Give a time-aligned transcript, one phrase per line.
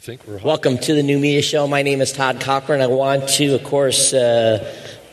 [0.00, 1.66] I think we're Welcome to the New Media Show.
[1.66, 2.80] My name is Todd Cochrane.
[2.80, 4.64] I want to, of course, uh,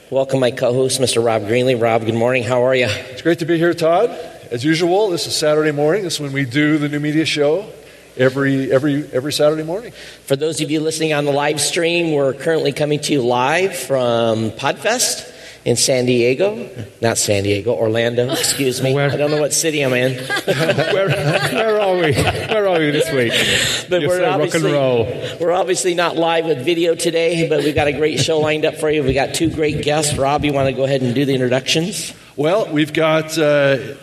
[0.09, 1.21] welcome my co-host, Mr.
[1.21, 1.77] Rob Greenlee.
[1.77, 2.43] Rob, good morning.
[2.43, 2.85] How are you?
[2.87, 4.11] It's great to be here, Todd.
[4.49, 6.03] As usual, this is Saturday morning.
[6.03, 7.69] This is when we do the New Media Show
[8.15, 9.91] every every every Saturday morning.
[10.23, 13.75] For those of you listening on the live stream, we're currently coming to you live
[13.75, 15.33] from Podfest
[15.65, 16.69] in San Diego.
[17.01, 18.93] Not San Diego, Orlando, excuse me.
[18.93, 20.13] Where- I don't know what city I'm in.
[20.45, 22.13] where, where are we?
[22.13, 23.89] Where are we this week?
[23.89, 25.05] But You're we're so rock and roll.
[25.39, 28.75] we're obviously not live with video today, but we've got a great show lined up
[28.75, 29.03] for you.
[29.03, 30.17] We've got two great guests.
[30.17, 32.13] Rob, you want to go ahead and do the introductions?
[32.35, 33.95] Well, we've got uh,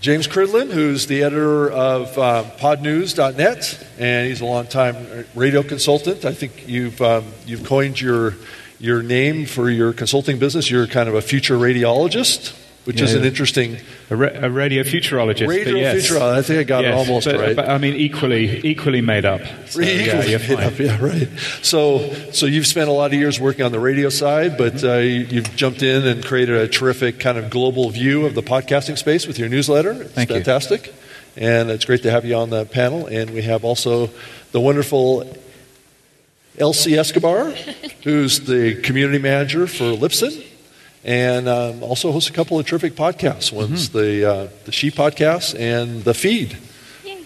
[0.00, 6.24] James Cridland, who's the editor of uh, PodNews.net, and he's a longtime radio consultant.
[6.24, 8.34] I think you've um, you've coined your
[8.78, 10.70] your name for your consulting business.
[10.70, 13.76] You're kind of a future radiologist, which is an interesting
[14.08, 15.46] A, ra- a radio futurologist.
[15.46, 15.96] radio yes.
[15.96, 16.38] futurologist.
[16.38, 17.56] I think I got it Yes, almost but, right.
[17.56, 19.42] But, I mean, equally, equally made up.
[19.66, 20.74] So, yeah, you're fine.
[20.78, 21.28] Yeah, right.
[21.62, 24.94] So, so you've spent a lot of years working on the radio side, but uh,
[24.96, 28.96] you, you've jumped in and created a terrific kind of global view of the podcasting
[28.96, 29.92] space with your newsletter.
[29.92, 30.36] It's Thank you.
[30.36, 30.92] fantastic,
[31.36, 33.06] and it's great to have you on the panel.
[33.06, 34.10] And we have also
[34.52, 35.30] the wonderful
[36.58, 37.50] Elsie Escobar,
[38.04, 40.46] who's the community manager for Libsyn.
[41.04, 43.52] And um, also hosts a couple of terrific podcasts.
[43.52, 43.98] One's Mm-hmm.
[43.98, 46.58] the uh, the She podcast and the Feed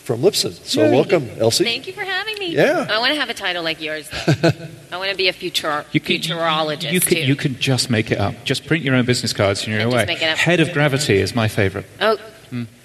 [0.00, 0.52] from Libsyn.
[0.64, 1.64] So welcome, Elsie.
[1.64, 2.50] Thank you for having me.
[2.54, 2.86] Yeah.
[2.90, 4.50] I want to have a title like yours, though.
[4.92, 7.24] I want to be a future, You can, futurologist, you can, too.
[7.24, 8.34] you can just make it up.
[8.44, 10.04] Just print your own business cards and you're And away.
[10.04, 10.36] make it up.
[10.38, 11.86] Head of gravity is my favorite.
[12.02, 12.18] oh,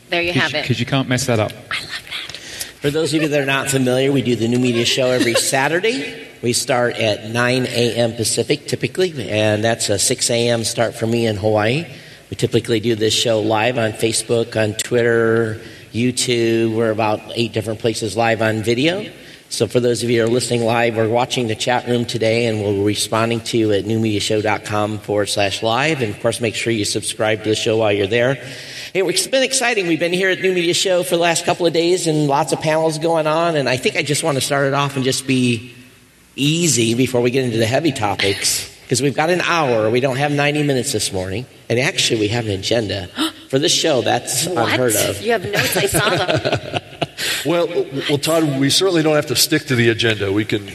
[0.09, 0.63] there you have it.
[0.63, 1.51] Because you can't mess that up.
[2.81, 5.33] For those of you that are not familiar, we do the New Media Show every
[5.35, 6.29] Saturday.
[6.41, 8.13] We start at 9 a.m.
[8.13, 10.63] Pacific, typically, and that's a 6 a.m.
[10.63, 11.85] start for me in Hawaii.
[12.29, 15.59] We typically do this show live on Facebook, on Twitter,
[15.91, 16.73] YouTube.
[16.73, 19.11] We're about eight different places live on video.
[19.51, 22.45] So for those of you who are listening live or watching the chat room today,
[22.45, 26.03] and we'll be responding to you at newmediashow.com forward slash live.
[26.03, 28.35] And of course, make sure you subscribe to the show while you're there.
[28.93, 29.87] Hey, it's been exciting.
[29.87, 32.53] We've been here at New Media Show for the last couple of days and lots
[32.53, 33.55] of panels going on.
[33.55, 35.73] And I think I just want to start it off and just be
[36.35, 38.69] easy before we get into the heavy topics.
[38.83, 39.89] Because we've got an hour.
[39.89, 41.47] We don't have 90 minutes this morning.
[41.69, 43.07] And actually, we have an agenda
[43.49, 44.03] for this show.
[44.03, 44.57] That's what?
[44.57, 45.21] unheard of.
[45.23, 45.75] You have notes.
[45.75, 46.75] I saw them.
[47.45, 47.67] Well,
[48.09, 50.31] well, Todd, we certainly don't have to stick to the agenda.
[50.31, 50.69] We can.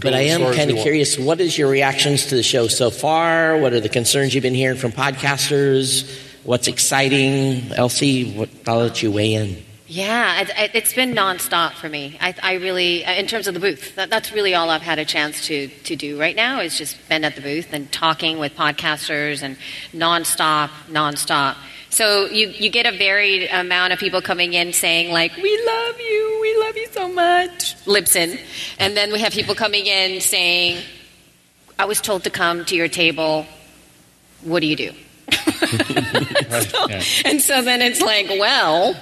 [0.00, 0.82] But I am kind we of want.
[0.82, 3.58] curious what is your reactions to the show so far?
[3.58, 6.10] What are the concerns you've been hearing from podcasters?
[6.44, 7.72] What's exciting?
[7.72, 9.62] Elsie, what, I'll let you weigh in.
[9.86, 12.16] Yeah, it, it, it's been nonstop for me.
[12.18, 14.98] I, I really, uh, in terms of the booth, that, that's really all I've had
[14.98, 18.38] a chance to, to do right now is just been at the booth and talking
[18.38, 19.58] with podcasters and
[19.92, 21.56] nonstop, nonstop.
[21.92, 26.00] So you, you get a varied amount of people coming in saying like, "We love
[26.00, 28.40] you, we love you so much," Libsyn,
[28.78, 30.82] and then we have people coming in saying,
[31.78, 33.46] "I was told to come to your table.
[34.40, 34.90] What do you do?"
[36.72, 37.02] So- yeah.
[37.26, 38.96] And so then it's like, well,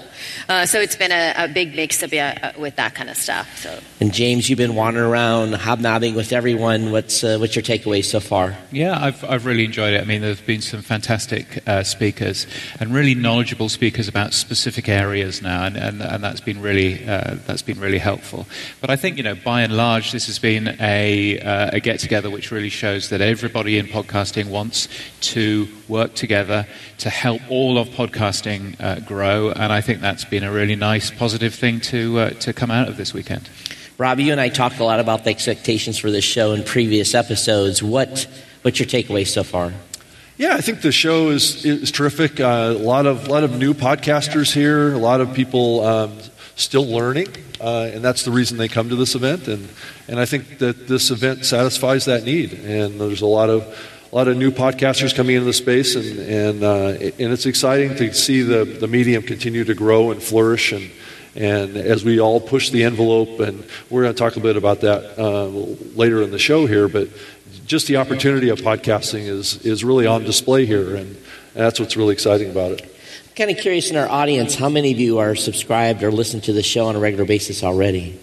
[0.48, 3.58] uh, so it's been a, a big mix of, uh, with that kind of stuff.
[3.58, 6.92] So And James, you've been wandering around, hobnobbing with everyone.
[6.92, 8.56] What's, uh, what's your takeaway so far?
[8.72, 10.00] Yeah, I've, I've really enjoyed it.
[10.00, 12.46] I mean, there's been some fantastic uh, speakers
[12.78, 17.36] and really knowledgeable speakers about specific areas now, and, and, and that's been really uh,
[17.46, 18.46] that's been really helpful.
[18.80, 22.00] But I think you know, by and large, this has been a, uh, a get
[22.00, 24.88] together which really shows that everybody in podcasting wants
[25.20, 26.66] to work together
[26.98, 31.08] to help all of podcasting uh, grow, and I think that's been a really nice,
[31.08, 33.48] positive thing to uh, to come out of this weekend.
[33.96, 37.14] Rob, you and I talked a lot about the expectations for this show in previous
[37.14, 37.80] episodes.
[37.80, 38.26] What,
[38.62, 39.72] what's your takeaway so far?
[40.36, 42.40] Yeah, I think the show is is terrific.
[42.40, 44.92] Uh, a lot of lot of new podcasters here.
[44.92, 46.18] A lot of people um,
[46.56, 47.28] still learning,
[47.60, 49.46] uh, and that's the reason they come to this event.
[49.46, 49.68] And
[50.08, 52.52] and I think that this event satisfies that need.
[52.52, 53.62] And there's a lot of
[54.12, 57.94] a lot of new podcasters coming into the space, and and uh, and it's exciting
[57.96, 60.72] to see the the medium continue to grow and flourish.
[60.72, 60.90] And
[61.36, 64.80] and as we all push the envelope, and we're going to talk a bit about
[64.80, 65.46] that uh,
[65.96, 67.08] later in the show here, but
[67.66, 71.16] just the opportunity of podcasting is, is really on display here, and
[71.54, 72.82] that's what's really exciting about it.
[72.82, 76.40] I'm kind of curious in our audience, how many of you are subscribed or listen
[76.42, 78.18] to the show on a regular basis already?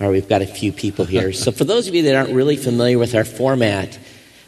[0.00, 1.32] All right, we've got a few people here.
[1.44, 4.00] so, for those of you that aren't really familiar with our format,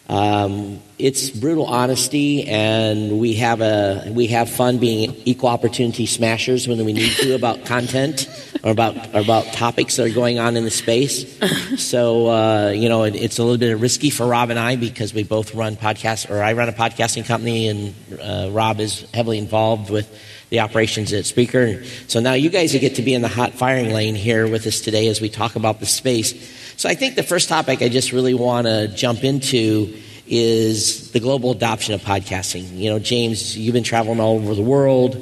[0.08, 6.66] um, it's brutal honesty, and we have a we have fun being equal opportunity smashers
[6.66, 8.26] when we need to about content
[8.64, 11.38] or about or about topics that are going on in the space.
[11.78, 15.12] So uh, you know, it, it's a little bit risky for Rob and I because
[15.12, 19.38] we both run podcasts, or I run a podcasting company, and uh, Rob is heavily
[19.38, 20.10] involved with
[20.50, 21.84] the operations at Spreaker.
[22.10, 24.80] So now you guys get to be in the hot firing lane here with us
[24.80, 26.32] today as we talk about the space.
[26.78, 29.96] So I think the first topic I just really want to jump into
[30.28, 32.78] is the global adoption of podcasting.
[32.78, 35.16] You know, James, you've been traveling all over the world.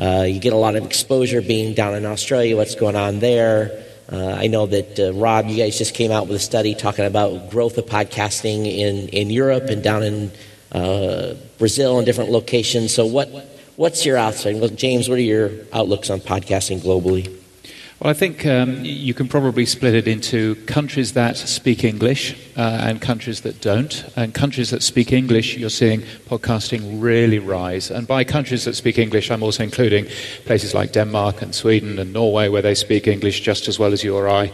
[0.00, 3.82] Uh, you get a lot of exposure being down in Australia, what's going on there.
[4.12, 7.04] Uh, I know that, uh, Rob, you guys just came out with a study talking
[7.04, 10.30] about growth of podcasting in, in Europe and down in
[10.70, 12.94] uh, Brazil and different locations.
[12.94, 13.28] So, what,
[13.74, 14.54] what's your outside?
[14.60, 17.41] Well, James, what are your outlooks on podcasting globally?
[18.02, 22.80] Well, I think um, you can probably split it into countries that speak English uh,
[22.82, 24.04] and countries that don't.
[24.16, 27.92] And countries that speak English, you're seeing podcasting really rise.
[27.92, 30.06] And by countries that speak English, I'm also including
[30.46, 34.02] places like Denmark and Sweden and Norway, where they speak English just as well as
[34.02, 34.52] you or I.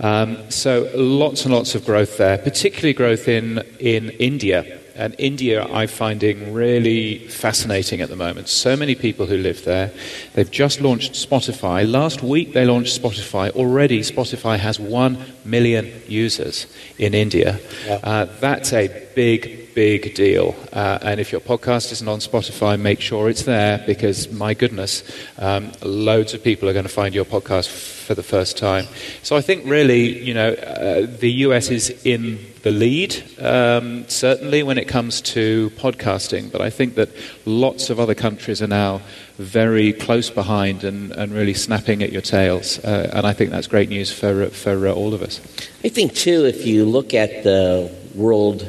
[0.00, 4.80] Um, so lots and lots of growth there, particularly growth in, in India.
[4.96, 8.48] And India, I'm finding really fascinating at the moment.
[8.48, 9.92] So many people who live there.
[10.34, 11.90] They've just launched Spotify.
[11.90, 13.50] Last week they launched Spotify.
[13.50, 16.66] Already, Spotify has 1 million users
[16.98, 17.60] in India.
[17.86, 18.00] Yeah.
[18.02, 20.56] Uh, that's a big, big deal.
[20.72, 25.02] Uh, and if your podcast isn't on Spotify, make sure it's there because, my goodness,
[25.38, 28.86] um, loads of people are going to find your podcast for the first time.
[29.22, 34.64] So I think really, you know, uh, the US is in the lead, um, certainly
[34.64, 37.10] when it comes to podcasting, but I think that
[37.44, 39.02] lots of other countries are now
[39.38, 42.80] very close behind and, and really snapping at your tails.
[42.80, 45.40] Uh, and I think that's great news for, for uh, all of us.
[45.84, 48.68] I think, too, if you look at the world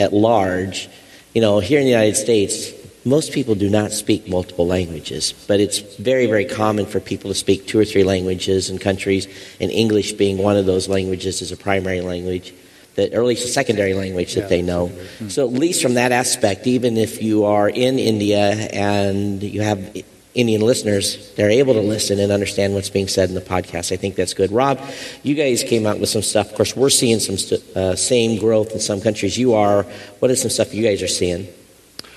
[0.00, 0.88] at large,
[1.32, 2.72] you know, here in the United States,
[3.04, 7.36] most people do not speak multiple languages, but it's very, very common for people to
[7.36, 9.28] speak two or three languages in countries,
[9.60, 12.52] and English being one of those languages as a primary language,
[12.94, 14.88] that, or at least a secondary language that yeah, they know.
[14.88, 15.28] Mm-hmm.
[15.28, 19.96] So, at least from that aspect, even if you are in India and you have
[20.34, 23.92] Indian listeners, they're able to listen and understand what's being said in the podcast.
[23.92, 24.50] I think that's good.
[24.50, 24.80] Rob,
[25.22, 26.50] you guys came out with some stuff.
[26.50, 27.36] Of course, we're seeing some
[27.76, 29.36] uh, same growth in some countries.
[29.36, 29.82] You are.
[30.20, 31.48] What is some stuff you guys are seeing?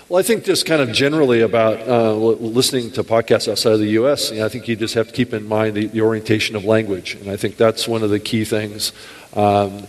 [0.08, 3.90] Well, I think just kind of generally about uh, listening to podcasts outside of the
[4.02, 6.56] U.S., you know, I think you just have to keep in mind the, the, orientation
[6.56, 7.16] of language.
[7.16, 8.94] And I think that's one of the key things.
[9.36, 9.88] Um,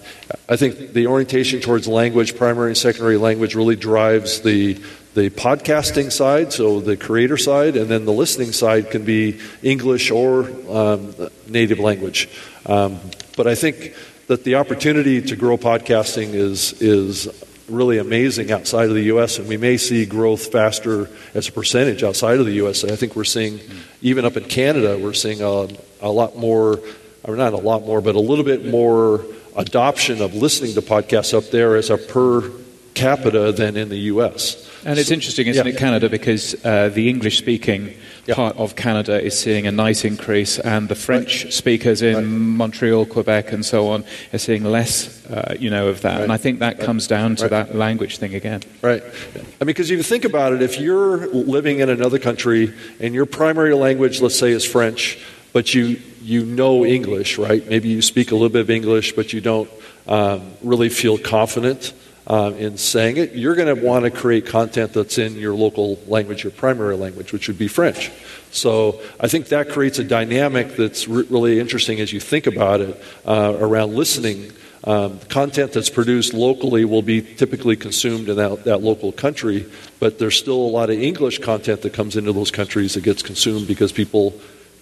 [0.49, 4.75] I think the orientation towards language, primary and secondary language, really drives the,
[5.15, 10.11] the podcasting side, so the creator side, and then the listening side can be English
[10.11, 11.15] or um,
[11.47, 12.29] native language.
[12.67, 12.99] Um,
[13.37, 13.95] but I think
[14.27, 17.29] that the opportunity to grow podcasting is, is
[17.69, 22.03] really amazing outside of the U.S., and we may see growth faster as a percentage
[22.03, 22.85] outside of the U.S.
[22.85, 23.61] I think we're seeing,
[24.03, 25.69] even up in Canada, we're seeing a,
[26.01, 26.81] a lot more,
[27.27, 29.25] or not a lot more, but a little bit more
[29.57, 32.51] adoption of listening to podcasts up there as a per
[32.95, 34.71] capita than in the U.S.
[34.85, 35.73] And it's interesting, isn't yeah.
[35.73, 37.95] it, Canada, because uh, the English speaking
[38.27, 38.35] yeah.
[38.35, 41.53] part of Canada is seeing a nice increase, and the French right.
[41.53, 42.25] speakers in right.
[42.25, 46.15] Montreal, Quebec, and so on are seeing less, uh, you know, of that.
[46.15, 46.23] Right.
[46.23, 48.63] And I think that comes down to that language thing again.
[48.83, 49.03] Right.
[49.03, 53.15] I mean, because if you think about it, if you're living in another country and
[53.15, 55.19] your primary language, let's say, is French,
[55.53, 57.67] but you you know English, right?
[57.69, 59.71] Maybe you speak a little bit of English, but you don't
[60.09, 61.93] um, really feel confident
[62.27, 65.99] uh, in saying it, you're going to want to create content that's in your local
[66.09, 68.11] language, your primary language, which would be French.
[68.51, 72.81] So I think that creates a dynamic that's re- really interesting as you think about
[72.81, 74.51] it uh, around listening.
[74.83, 79.67] Um, content that's produced locally will be typically consumed in that, that local country,
[80.01, 83.23] but there's still a lot of English content that comes into those countries that gets
[83.23, 84.35] consumed because people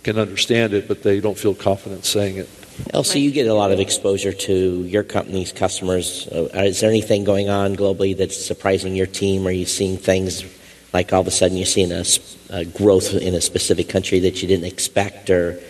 [0.04, 2.48] can understand it, but they don't feel confident saying it.
[2.92, 6.28] Elsie, you get a lot of exposure to your company's customers.
[6.28, 9.46] Uh, is there anything going on globally that's surprising your team?
[9.46, 10.44] Are you seeing things
[10.92, 12.04] like all of a sudden you're seeing a,
[12.50, 15.60] a growth in a specific country that you didn't expect, or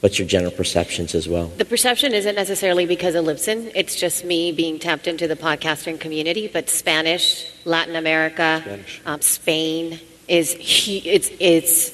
[0.00, 1.48] what's your general perceptions as well?
[1.56, 3.70] The perception isn't necessarily because of Libsyn.
[3.74, 6.48] It's just me being tapped into the podcasting community.
[6.48, 9.02] But Spanish, Latin America, Spanish.
[9.04, 11.93] Um, Spain is it's it's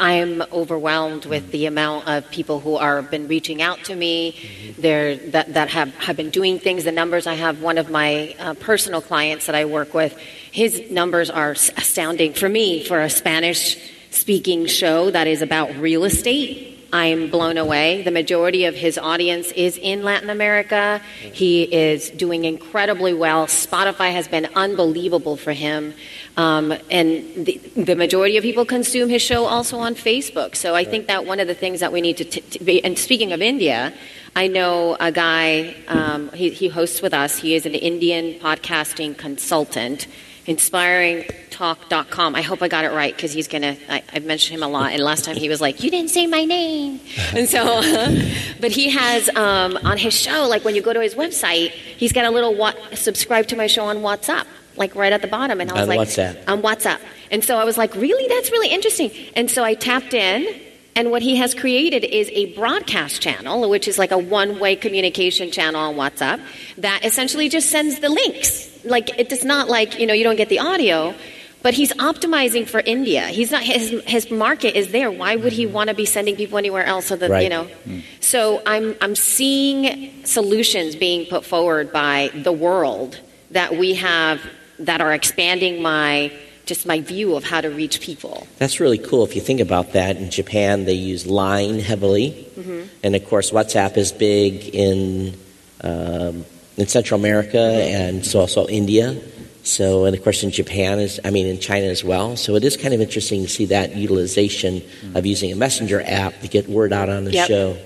[0.00, 4.34] I'm overwhelmed with the amount of people who are been reaching out to me.
[4.78, 6.84] That that have, have been doing things.
[6.84, 10.16] The numbers I have one of my uh, personal clients that I work with.
[10.50, 13.76] His numbers are astounding for me for a Spanish
[14.10, 16.69] speaking show that is about real estate.
[16.92, 18.02] I'm blown away.
[18.02, 21.00] The majority of his audience is in Latin America.
[21.20, 23.46] He is doing incredibly well.
[23.46, 25.94] Spotify has been unbelievable for him.
[26.36, 30.56] Um, and the, the, majority of people consume his show also on Facebook.
[30.56, 32.98] So I think that one of the things that we need to, t- be, and
[32.98, 33.92] speaking of India,
[34.34, 37.36] I know a guy, um, he, he hosts with us.
[37.36, 40.06] He is an Indian podcasting consultant
[40.46, 42.34] inspiringtalk.com.
[42.34, 43.76] I hope I got it right because he's going to,
[44.14, 44.92] I've mentioned him a lot.
[44.92, 47.00] And last time he was like, You didn't say my name.
[47.34, 47.64] And so,
[48.60, 52.12] but he has um, on his show, like when you go to his website, he's
[52.12, 55.60] got a little what, subscribe to my show on WhatsApp, like right at the bottom.
[55.60, 56.48] And I was on like, WhatsApp.
[56.48, 57.00] On WhatsApp.
[57.30, 58.26] And so I was like, Really?
[58.28, 59.10] That's really interesting.
[59.36, 60.62] And so I tapped in.
[60.96, 64.74] And what he has created is a broadcast channel, which is like a one way
[64.74, 66.44] communication channel on WhatsApp,
[66.78, 70.36] that essentially just sends the links like it does not like you know you don't
[70.36, 71.14] get the audio
[71.62, 73.26] but he's optimizing for India.
[73.26, 75.10] He's not his his market is there.
[75.10, 77.06] Why would he want to be sending people anywhere else?
[77.06, 77.42] So that right.
[77.42, 77.68] you know.
[77.86, 78.02] Mm.
[78.20, 83.20] So I'm I'm seeing solutions being put forward by the world
[83.50, 84.40] that we have
[84.78, 86.32] that are expanding my
[86.64, 88.46] just my view of how to reach people.
[88.58, 89.24] That's really cool.
[89.24, 92.82] If you think about that, in Japan they use Line heavily, mm-hmm.
[93.02, 95.36] and of course WhatsApp is big in.
[95.82, 96.44] Um,
[96.80, 99.20] in Central America and so also India.
[99.62, 102.36] So, and of course in Japan is, I mean, in China as well.
[102.36, 104.82] So it is kind of interesting to see that utilization
[105.14, 107.46] of using a messenger app to get word out on the yep.
[107.46, 107.76] show.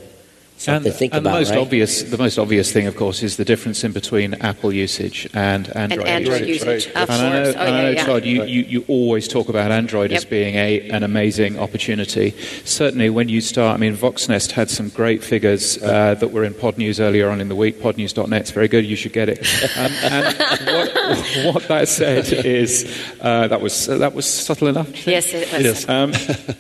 [0.57, 1.59] Something and, to think and about, the most right?
[1.59, 5.69] obvious, the most obvious thing, of course, is the difference in between Apple usage and
[5.77, 6.07] Android.
[6.07, 6.65] And Android usage.
[6.67, 7.11] usage, right.
[7.11, 7.45] and I know.
[7.45, 8.05] Oh, and I know yeah, yeah.
[8.07, 10.19] Todd, you, you, you always talk about Android Yep.
[10.19, 12.31] as being a, an amazing opportunity.
[12.65, 16.55] Certainly, when you start, I mean, Voxnest had some great figures uh, that were in
[16.55, 17.81] Pod News earlier on in the week.
[17.81, 18.85] Podnews.net, it's very good.
[18.87, 19.45] You should get it.
[19.77, 22.87] Um, and what, what that said is
[23.21, 25.07] uh, that was uh, that was subtle enough.
[25.07, 25.63] Yes, it was.
[25.63, 25.89] Yes.
[25.89, 26.13] Um,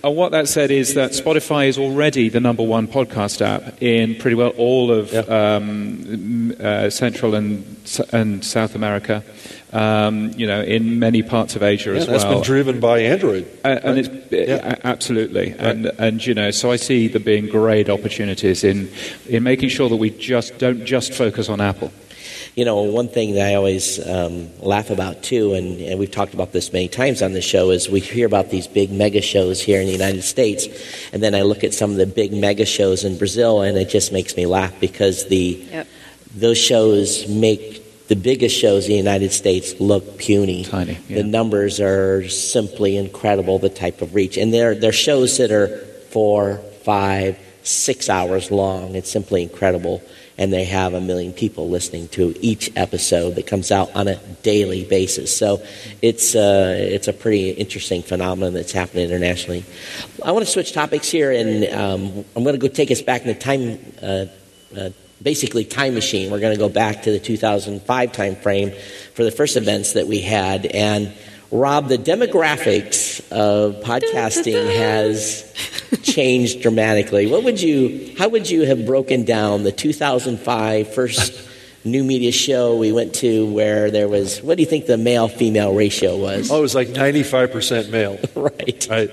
[0.02, 4.14] and what that said is that Spotify is already the number one podcast app in
[4.16, 5.28] pretty well all of Yep.
[5.30, 7.64] um, uh, Central and,
[8.12, 9.22] and South America.
[9.74, 12.34] Um, you know, in many parts of Asia Yeah, as that's well.
[12.34, 13.44] been driven by Android.
[13.64, 14.76] Uh, and it's Yeah.
[14.84, 18.88] absolutely, and and you know, so I see there being great opportunities in
[19.28, 21.90] in making sure that we just don't just focus on Apple.
[22.54, 26.34] You know, one thing that I always um, laugh about too, and, and we've talked
[26.34, 29.60] about this many times on the show, is we hear about these big mega shows
[29.60, 30.68] here in the United States,
[31.12, 33.88] and then I look at some of the big mega shows in Brazil, and it
[33.88, 35.86] just makes me laugh because the Yep.
[36.36, 40.62] those shows make the biggest shows in the United States look puny.
[40.62, 41.16] Tiny, yeah.
[41.16, 43.58] The numbers are simply incredible.
[43.58, 45.78] The type of reach, and they're they're shows that are
[46.10, 48.94] four, five, six hours long.
[48.94, 50.02] It's simply incredible.
[50.36, 54.16] And they have a million people listening to each episode that comes out on a
[54.42, 55.36] daily basis.
[55.36, 55.62] So
[56.02, 59.64] it's, uh, it's a pretty interesting phenomenon that's happening internationally.
[60.24, 63.22] I want to switch topics here, and um, I'm going to go take us back
[63.22, 64.26] in the time, uh,
[64.76, 64.90] uh,
[65.22, 66.32] basically time machine.
[66.32, 68.72] We're going to go back to the 2005 time frame
[69.14, 70.66] for the first events that we had.
[70.66, 71.12] And
[71.54, 75.54] Rob, the demographics of podcasting has
[76.02, 77.28] changed dramatically.
[77.28, 81.48] What would you, how would you have broken down the 2005 first
[81.84, 85.28] new media show we went to where there was, what do you think the male
[85.28, 86.50] female ratio was?
[86.50, 88.18] Oh, it was like 95% male.
[88.34, 88.90] right.
[88.90, 89.08] I,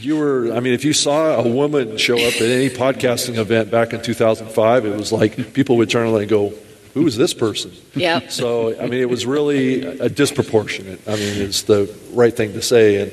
[0.00, 3.70] you were, I mean, if you saw a woman show up at any podcasting event
[3.70, 6.52] back in 2005, it was like people would turn around and go,
[6.94, 7.72] who is this person?
[7.94, 8.20] Yeah.
[8.30, 11.00] So, I mean, it was really a disproportionate.
[11.06, 13.02] I mean, it's the right thing to say.
[13.02, 13.12] And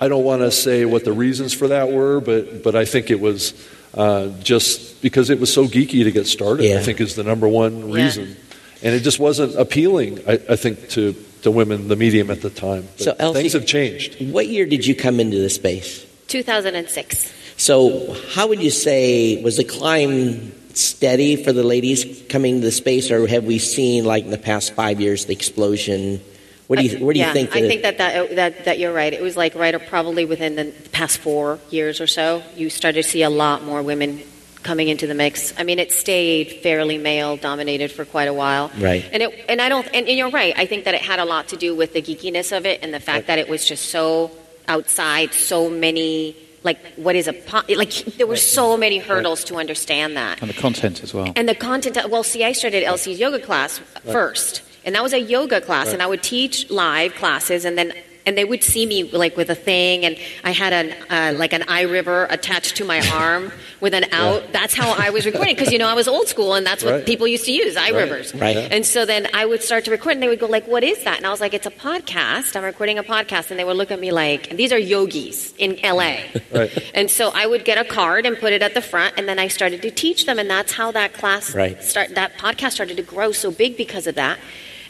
[0.00, 3.10] I don't want to say what the reasons for that were, but, but I think
[3.10, 3.54] it was
[3.94, 6.78] uh, just because it was so geeky to get started, Yeah.
[6.78, 8.36] I think is the number one reason.
[8.82, 12.50] And it just wasn't appealing, I, I think, to, to women, the medium at the
[12.50, 12.88] time.
[12.96, 14.20] But So, Elsie- things have changed.
[14.32, 16.04] What year did you come into the space?
[16.28, 17.32] 2006.
[17.56, 22.72] So, how would you say was the climb steady for the ladies coming to the
[22.72, 26.20] space, or have we seen, like in the past five years, the explosion?
[26.66, 27.54] What do you What do you think?
[27.54, 29.12] I think that, that that that you're right.
[29.12, 33.02] It was like right or probably within the past four years or so, you started
[33.02, 34.22] to see a lot more women
[34.62, 35.52] coming into the mix.
[35.58, 38.70] I mean, it stayed fairly male dominated for quite a while.
[38.78, 39.04] Right.
[39.12, 40.54] And it and I don't and, and you're right.
[40.56, 42.94] I think that it had a lot to do with the geekiness of it and
[42.94, 44.30] the fact that it was just so
[44.68, 49.56] outside, so many like what is a po- like there were so many hurdles to
[49.56, 50.40] understand that.
[50.40, 51.32] And the content as well.
[51.34, 54.62] And the content, well, see, I started Elsie's yoga class first.
[54.84, 57.92] And that was a yoga class, and I would teach live classes, and then
[58.26, 61.52] and they would see me like with a thing, and I had an uh, like
[61.52, 64.52] an iRiver attached to my arm with an out.
[64.52, 66.92] That's how I was recording because you know I was old school, and that's what
[66.92, 67.06] Right.
[67.06, 68.38] people used to use iRivers.
[68.40, 68.56] Right.
[68.56, 71.02] And so then I would start to record, and they would go like, "What is
[71.04, 72.54] that?" And I was like, "It's a podcast.
[72.56, 75.52] I'm recording a podcast." And they would look at me like, and "These are yogis
[75.58, 76.16] in LA."
[76.52, 76.70] Right.
[76.94, 79.38] And so I would get a card and put it at the front, and then
[79.38, 81.82] I started to teach them, and that's how that class Right.
[81.82, 82.14] start.
[82.14, 84.38] That podcast started to grow so big because of that.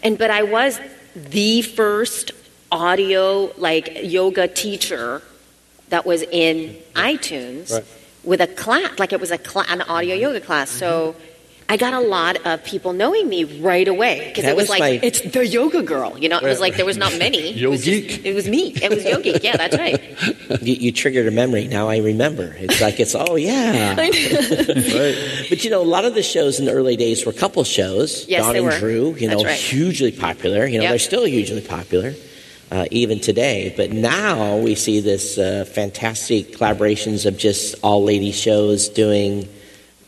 [0.02, 0.80] And but I was
[1.14, 2.32] the first
[2.72, 5.22] audio like yoga teacher
[5.90, 7.84] that was in iTunes Right.
[8.24, 10.22] with a class, like it was a cla- an audio mm-hmm.
[10.22, 10.70] yoga class.
[10.70, 11.12] So.
[11.12, 11.28] Mm-hmm.
[11.68, 14.70] I got a lot of people knowing me right away because That it was, was
[14.70, 16.36] like my- it's the yoga girl, you know.
[16.38, 17.56] It was like there was not many.
[17.62, 18.08] It was, Yogeek.
[18.08, 18.72] just- it was me.
[18.74, 19.38] It was yogi.
[19.42, 19.98] Yeah, that's right.
[20.60, 21.68] You, you triggered a memory.
[21.68, 22.54] Now I remember.
[22.58, 23.94] It's like it's oh yeah.
[23.96, 24.12] Right.
[25.48, 28.28] But you know, a lot of the shows in the early days were couple shows.
[28.28, 28.78] Yes, Dawn they and were.
[28.78, 29.58] Drew, you know, right.
[29.58, 30.66] hugely popular.
[30.66, 30.90] You know, Yep.
[30.92, 32.12] they're still hugely popular.
[32.72, 38.32] Uh, even today, but now we see this uh, fantastic collaborations of just all lady
[38.32, 39.46] shows doing,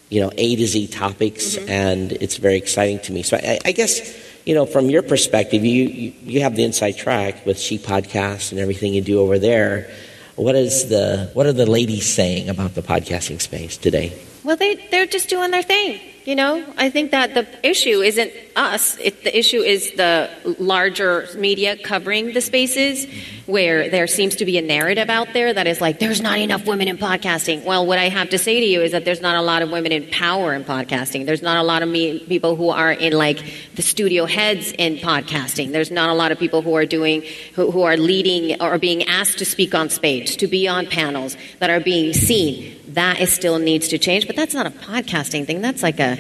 [0.09, 1.69] you know, A to Z topics, Mm-hmm.
[1.69, 3.23] and it's very exciting to me.
[3.23, 4.01] So I, I guess,
[4.47, 8.53] you know, from your perspective, you, you you have the inside track with She Podcast
[8.53, 9.93] and everything you do over there.
[10.37, 14.09] What is the what are the ladies saying about the podcasting space today?
[14.45, 16.01] Well, they they're just doing their thing.
[16.25, 18.97] You know, I think that the issue isn't us.
[18.99, 23.07] It, the issue is the larger media covering the spaces
[23.45, 26.67] where there seems to be a narrative out there that is like, there's not enough
[26.67, 27.63] women in podcasting.
[27.65, 29.71] Well, what I have to say to you is that there's not a lot of
[29.71, 31.27] women in power in podcasting.
[31.27, 34.97] There's not a lot of me, people who are in like the studio heads in
[34.97, 35.73] podcasting.
[35.73, 37.23] There's not a lot of people who are doing,
[37.55, 41.37] who, who are leading or being asked to speak on stage, to be on panels
[41.59, 42.81] that are being seen.
[42.95, 45.61] That is still needs to change, but that's not a podcasting thing.
[45.61, 46.19] That's like a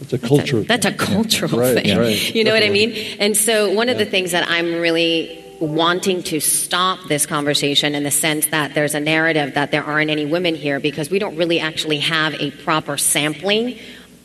[0.00, 0.62] It's a culture.
[0.62, 1.98] that's a cultural Right, thing.
[1.98, 2.34] right.
[2.34, 2.92] You know what I mean?
[3.18, 8.02] And so, one of the things that I'm really wanting to stop this conversation in
[8.02, 11.36] the sense that there's a narrative that there aren't any women here because we don't
[11.36, 13.78] really actually have a proper sampling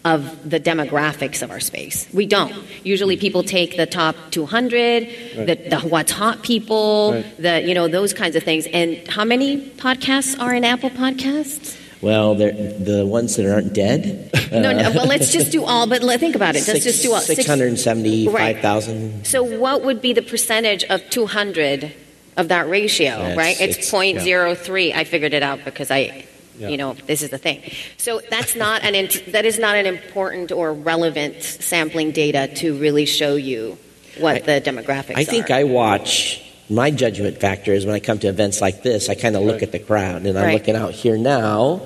[0.05, 2.07] of the demographics of our space.
[2.13, 2.53] We don't.
[2.83, 5.03] Usually people take the top 200,
[5.47, 7.38] the, the what's hot people, Right.
[7.38, 8.67] the you know those kinds of things.
[8.67, 11.81] And how many podcasts are in Apple Podcasts?
[12.01, 14.29] Well, they're the ones that aren't dead.
[14.51, 14.69] no, no.
[14.69, 15.88] Uh, well, let's just do all.
[15.88, 16.67] But let- think about it.
[16.67, 17.19] Let's just do all.
[17.21, 19.25] six hundred and seventy-five thousand.
[19.25, 21.91] So what would be the percentage of 200
[22.38, 23.59] of that ratio, That's- right?
[23.59, 24.93] It's, it's- 0.03.
[24.93, 26.25] I figured it out because I,
[26.57, 26.69] Yeah.
[26.69, 27.62] you know, this is the thing.
[27.97, 32.77] So that's not an int- that is not an important or relevant sampling data to
[32.77, 33.77] really show you
[34.19, 35.19] what the demographics are.
[35.19, 35.53] I think are.
[35.55, 36.41] I watch.
[36.69, 39.55] My judgment factor is when I come to events like this, I kind of look
[39.55, 39.63] Right.
[39.63, 40.53] at the crowd, and I'm Right.
[40.53, 41.81] looking out here now,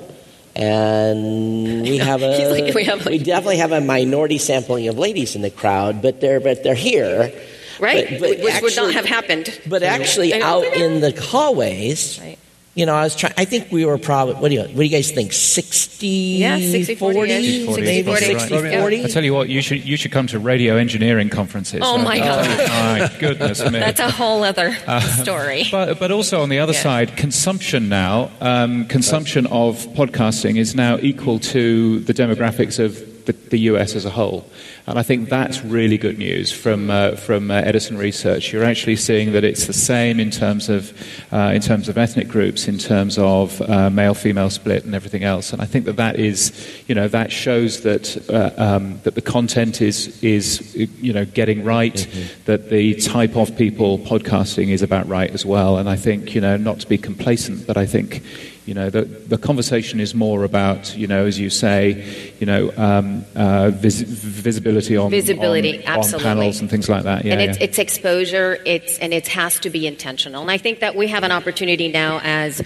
[0.56, 5.36] and we have a like, we have like- definitely have a minority sampling of ladies
[5.36, 7.32] in the crowd, but they're but they're here,
[7.80, 9.60] right, but- but which would not have happened.
[9.68, 12.20] but actually out in the hallways.
[12.22, 12.38] Right.
[12.76, 13.34] You know, I was trying.
[13.36, 14.36] I think we were probably.
[14.36, 14.62] What do you?
[14.62, 15.34] What do you guys think?
[15.34, 18.80] 60, Yeah, 60, 40, 40, 60, maybe 40, 60, yeah.
[18.82, 19.04] 40?
[19.04, 21.82] I tell you what, you should you should come to radio engineering conferences.
[21.84, 22.48] Oh, my God.
[22.48, 23.80] my goodness me!
[23.80, 24.74] That's a whole other
[25.22, 25.64] story.
[25.72, 26.82] But, but also on the other Yeah.
[26.84, 33.50] side, consumption now, um, consumption of podcasting is now equal to the demographics of the,
[33.50, 34.50] the US as a whole.
[34.88, 38.52] And I think that's really good news from, uh, from uh, Edison Research.
[38.52, 40.92] You're actually seeing that it's the same in terms of,
[41.32, 45.54] uh, in terms of ethnic groups, in terms of uh, male-female split and everything else.
[45.54, 46.52] And I think that that is,
[46.88, 51.64] you know, that shows that, uh, um, that the content is, is, you know, getting
[51.64, 52.08] right,
[52.46, 55.78] that the type of people podcasting is about right as well.
[55.78, 58.24] And I think, you know, not to be complacent, but I think,
[58.70, 62.06] you know, the, the conversation is more about, you know, as you say,
[62.40, 67.26] you know, um, uh, vis- visibility on, Visibility, on, on panels and things like that.
[67.26, 67.64] Yeah, and it's, yeah.
[67.64, 70.44] it's exposure it's and it has to be intentional.
[70.44, 72.62] And i think that we have an opportunity now as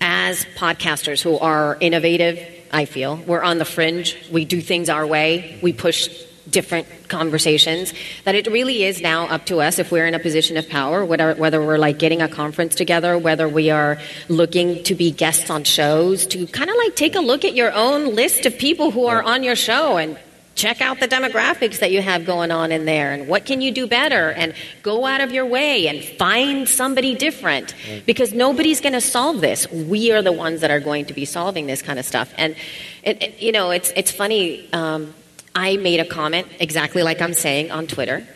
[0.00, 2.38] as podcasters who are innovative
[2.70, 3.16] i feel.
[3.16, 4.16] We're on the fringe.
[4.30, 5.58] We do things our way.
[5.60, 6.08] We push
[6.50, 7.92] different conversations
[8.24, 11.04] that it really is now up to us if we're in a position of power
[11.04, 15.50] whether, whether we're like getting a conference together whether we are looking to be guests
[15.50, 18.90] on shows to kind of like take a look at your own list of people
[18.90, 20.18] who are on your show and
[20.54, 23.70] check out the demographics that you have going on in there and what can you
[23.70, 27.76] do better and go out of your way and find somebody different.
[28.06, 29.70] Because nobody's going to solve this.
[29.70, 32.34] We are the ones that are going to be solving this kind of stuff.
[32.36, 32.56] And
[33.04, 35.14] it, it- you know it's it's funny um,
[35.54, 38.26] i made a comment exactly like i'm saying on twitter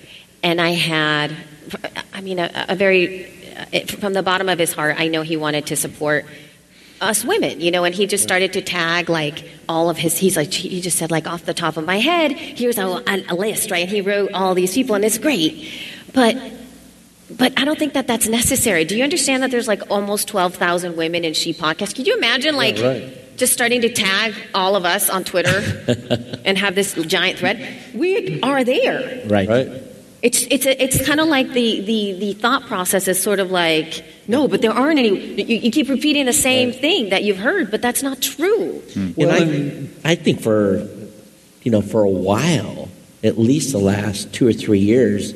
[0.42, 1.34] and i had
[2.12, 3.24] i mean a, a very
[3.86, 6.24] from the bottom of his heart i know he wanted to support
[7.02, 10.16] us women, you know, and he just started to tag like all of his.
[10.16, 13.34] He's like, he just said like off the top of my head, here's a, a,
[13.34, 13.82] list, right?
[13.82, 15.68] And he wrote all these people, and it's great,
[16.14, 16.36] but
[17.36, 18.84] but I don't think that that's necessary.
[18.84, 21.96] Do you understand that there's like almost 12,000 women in She Podcast?
[21.96, 23.18] Could you imagine like Yeah, right.
[23.42, 25.58] Just starting to tag all of us on Twitter
[26.44, 27.58] and have this giant thread?
[27.92, 29.26] We are there.
[29.26, 29.48] Right.
[29.48, 29.68] Right?
[30.22, 33.50] It's, it's, a, it's kind of like the, the, the thought process is sort of
[33.50, 35.42] like, no, but there aren't any.
[35.42, 38.78] You, you keep repeating the same thing that you've heard, but that's not true.
[38.94, 39.00] Hmm.
[39.00, 40.86] And Well, I, I think for,
[41.64, 42.88] you know, for a while,
[43.24, 45.32] at least the last two or three years,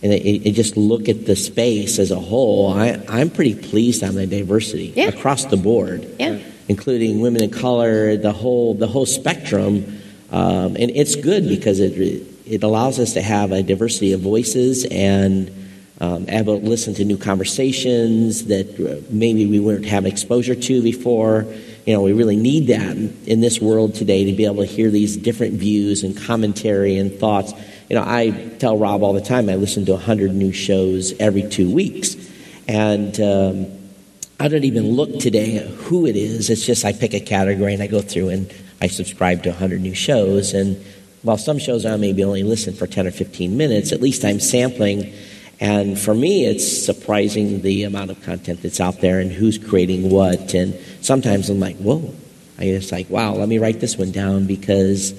[0.00, 4.04] and it, it just look at the space as a whole, I, I'm pretty pleased
[4.04, 5.08] on the diversity Yeah.
[5.08, 6.38] across the board, Yeah.
[6.68, 10.00] Including women of color, the whole the whole spectrum,
[10.30, 14.86] um, and it's good because it it allows us to have a diversity of voices
[14.90, 15.50] and
[16.00, 21.46] um, able to listen to new conversations that maybe we weren't having exposure to before.
[21.86, 24.90] You know, we really need that in this world today to be able to hear
[24.90, 27.52] these different views and commentary and thoughts.
[27.88, 31.48] You know, I tell Rob all the time I listen to 100 new shows every
[31.48, 32.16] two weeks.
[32.68, 33.77] And um,
[34.40, 36.48] I don't even look today at who it is.
[36.48, 39.80] It's just I pick a category and I go through and I subscribe to 100
[39.80, 40.54] new shows.
[40.54, 40.84] And
[41.22, 44.38] while some shows I maybe only listen for 10 or 15 minutes, at least I'm
[44.38, 45.12] sampling.
[45.58, 50.08] And for me, it's surprising the amount of content that's out there and who's creating
[50.08, 50.54] what.
[50.54, 52.14] And sometimes I'm like, whoa.
[52.60, 55.14] I just like, wow, let me write this one down because,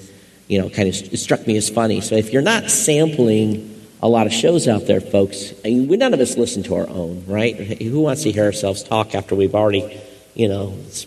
[0.48, 2.00] you know, kind of it struck me as funny.
[2.00, 5.96] So if you're not sampling a lot of shows out there, folks, I mean, we,
[5.96, 7.54] none of us listen to our own, right?
[7.54, 10.00] Who wants to hear ourselves talk after we've already,
[10.34, 11.06] you know, s-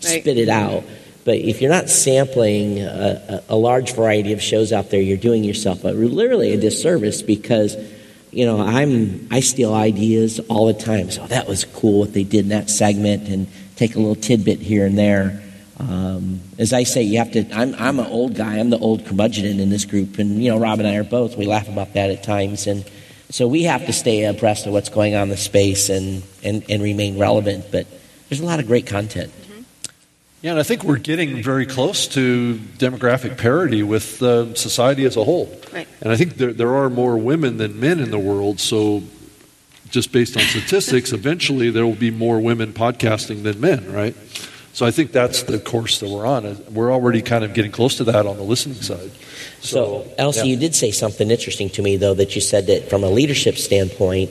[0.00, 0.84] spit it out?
[1.24, 5.18] But if you're not sampling a, a, a large variety of shows out there, you're
[5.18, 7.76] doing yourself a, literally a disservice because,
[8.30, 11.10] you know, I'm I steal ideas all the time.
[11.10, 14.60] So that was cool what they did in that segment, and take a little tidbit
[14.60, 15.42] here and there.
[15.80, 17.50] Um, as I say, you have to.
[17.52, 18.58] I'm I'm an old guy.
[18.58, 21.36] I'm the old curmudgeon in this group, and you know, Rob and I are both.
[21.36, 22.84] We laugh about that at times, and
[23.30, 26.64] so we have to stay abreast of what's going on in the space and and,
[26.68, 27.66] and remain relevant.
[27.72, 27.86] But
[28.28, 29.32] there's a lot of great content.
[30.42, 35.16] Yeah, and I think we're getting very close to demographic parity with uh, society as
[35.16, 35.54] a whole.
[35.70, 35.86] Right.
[36.00, 39.02] And I think there, there are more women than men in the world, so
[39.90, 44.16] just based on statistics, eventually there will be more women podcasting than men, right?
[44.72, 46.56] So I think that's the course that we're on.
[46.72, 49.10] We're already kind of getting close to that on the listening side.
[49.60, 50.44] So, Elsie, yeah.
[50.44, 53.56] you did say something interesting to me, though, that you said that from a leadership
[53.56, 54.30] standpoint,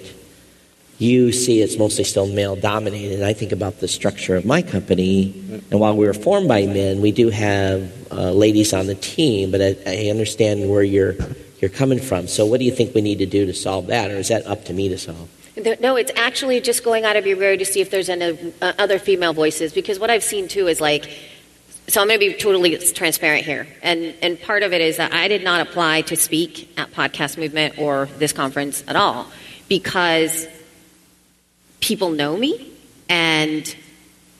[0.97, 3.15] you see it's mostly still male dominated.
[3.15, 5.33] And I think about the structure of my company,
[5.71, 9.51] and while we were formed by men, we do have uh, ladies on the team.
[9.51, 11.15] But I, I understand where you're
[11.59, 12.27] you're coming from.
[12.27, 14.45] So, what do you think we need to do to solve that, or is that
[14.45, 15.29] up to me to solve?
[15.79, 18.73] No, it's actually just going out of your way to see if there's any uh,
[18.77, 19.73] other female voices.
[19.73, 21.09] Because what I've seen too is like,
[21.87, 25.13] so I'm going to be totally transparent here, and and part of it is that
[25.13, 29.27] I did not apply to speak at Podcast Movement or this conference at all
[29.67, 30.47] because
[31.79, 32.71] people know me,
[33.09, 33.75] and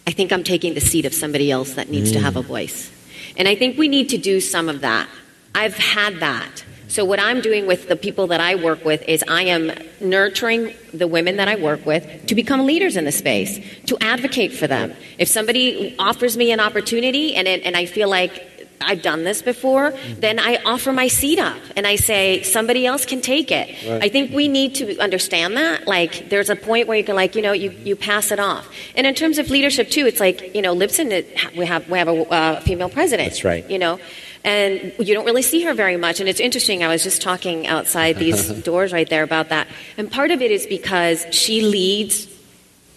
[0.06, 2.92] I think I'm taking the seat of somebody else that needs to have a voice,
[3.36, 5.10] and I think we need to do some of that.
[5.56, 6.64] I've had that.
[6.90, 9.72] So, what I'm doing with the people that I work with is I am
[10.02, 14.54] nurturing the women that I work with to become leaders in the space, to advocate
[14.54, 14.94] for them.
[15.20, 18.46] If somebody offers me an opportunity and, it, and I feel like
[18.82, 23.06] I've done this before, then I offer my seat up and I say, somebody else
[23.06, 23.68] can take it.
[23.88, 24.04] Right.
[24.06, 25.86] I think we need to understand that.
[25.86, 28.68] Like, there's a point where you can, like, you know, you, you pass it off.
[28.96, 31.98] And in terms of leadership, too, it's like, you know, Libsyn, it- we have, we
[32.00, 33.30] have a uh, female president.
[33.30, 33.70] That's right.
[33.70, 34.00] You know,
[34.44, 36.20] and you don't really see her very much.
[36.20, 36.84] And it's interesting.
[36.84, 39.68] I was just talking outside these doors right there about that.
[39.98, 42.28] And part of it is because she leads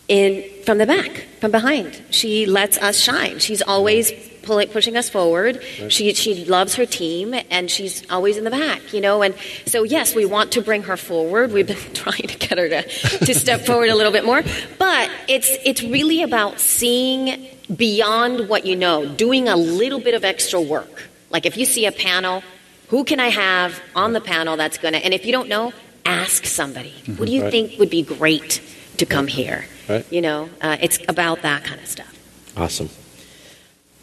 [0.09, 2.01] in from the back, from behind.
[2.11, 3.39] She lets us shine.
[3.39, 5.63] She's always pulling, pushing us forward.
[5.89, 8.93] She she loves her team, and she's always in the back.
[8.93, 9.35] You know, and
[9.67, 11.53] so yes, we want to bring her forward.
[11.53, 14.43] We've been trying to get her to to step forward a little bit more,
[14.79, 20.25] but it's it's really about seeing beyond what you know, doing a little bit of
[20.25, 21.09] extra work.
[21.33, 22.43] Like if you see a panel,
[22.89, 25.73] who can I have on the panel that's going to, and if you don't know,
[26.05, 26.93] ask somebody.
[27.17, 27.51] What do you Right.
[27.51, 28.61] think would be great
[28.99, 29.65] to come here?
[29.89, 30.05] Right.
[30.13, 32.13] You know, uh, it's about that kind of stuff.
[32.57, 32.91] Awesome.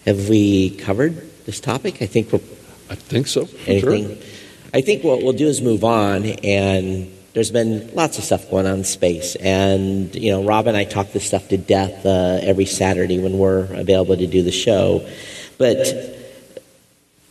[0.06, 2.02] Have we covered this topic?
[2.02, 2.40] I think we're
[2.90, 3.48] I think so.
[3.68, 4.08] anything.
[4.08, 4.18] Sure.
[4.74, 8.66] I think what we'll do is move on, and there's been lots of stuff going
[8.66, 12.40] on in space, and you know, Rob and I talk this stuff to death uh,
[12.42, 15.08] every Saturday when we're available to do the show,
[15.60, 16.18] but.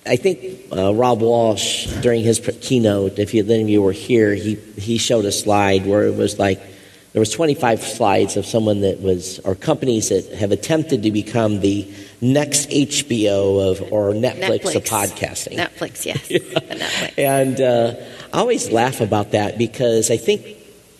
[0.08, 4.34] I think uh, Rob Walch, during his keynote, if you, any of you were here,
[4.34, 6.60] he, he showed a slide where it was like
[7.12, 11.60] there was 25 slides of someone that was, or companies that have attempted to become
[11.60, 15.56] the next HBO of or Netflix, of podcasting.
[15.56, 16.28] Netflix, yes.
[16.28, 17.18] The Netflix.
[17.18, 17.94] And uh,
[18.32, 20.44] I always laugh about that because I think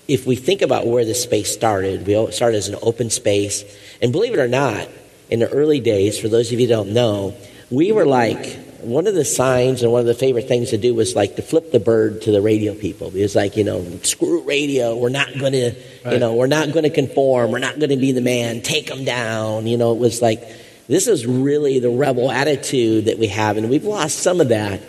[0.09, 3.65] if we think about where this space started, we started as an open space.
[4.01, 4.89] And believe it or not,
[5.31, 7.35] in the early days, for those of you who don't know,
[7.71, 10.95] we were like, one of the signs and one of the favorite things to do
[10.95, 13.09] was like to flip the bird to the radio people.
[13.09, 14.97] It was like, you know, screw radio.
[14.97, 16.13] We're not going to, right.
[16.15, 17.51] you know, we're not going to conform.
[17.51, 18.63] We're not going to be the man.
[18.63, 19.67] Take them down.
[19.67, 20.43] You know, it was like,
[20.87, 23.57] this is really the rebel attitude that we have.
[23.57, 24.81] And we've lost some of that.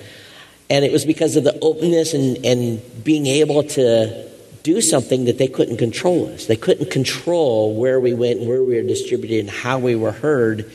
[0.70, 4.30] And it was because of the openness and, and being able to
[4.62, 6.46] do something that they couldn't control us.
[6.46, 10.12] They couldn't control where we went and where we were distributed and how we were
[10.12, 10.72] heard.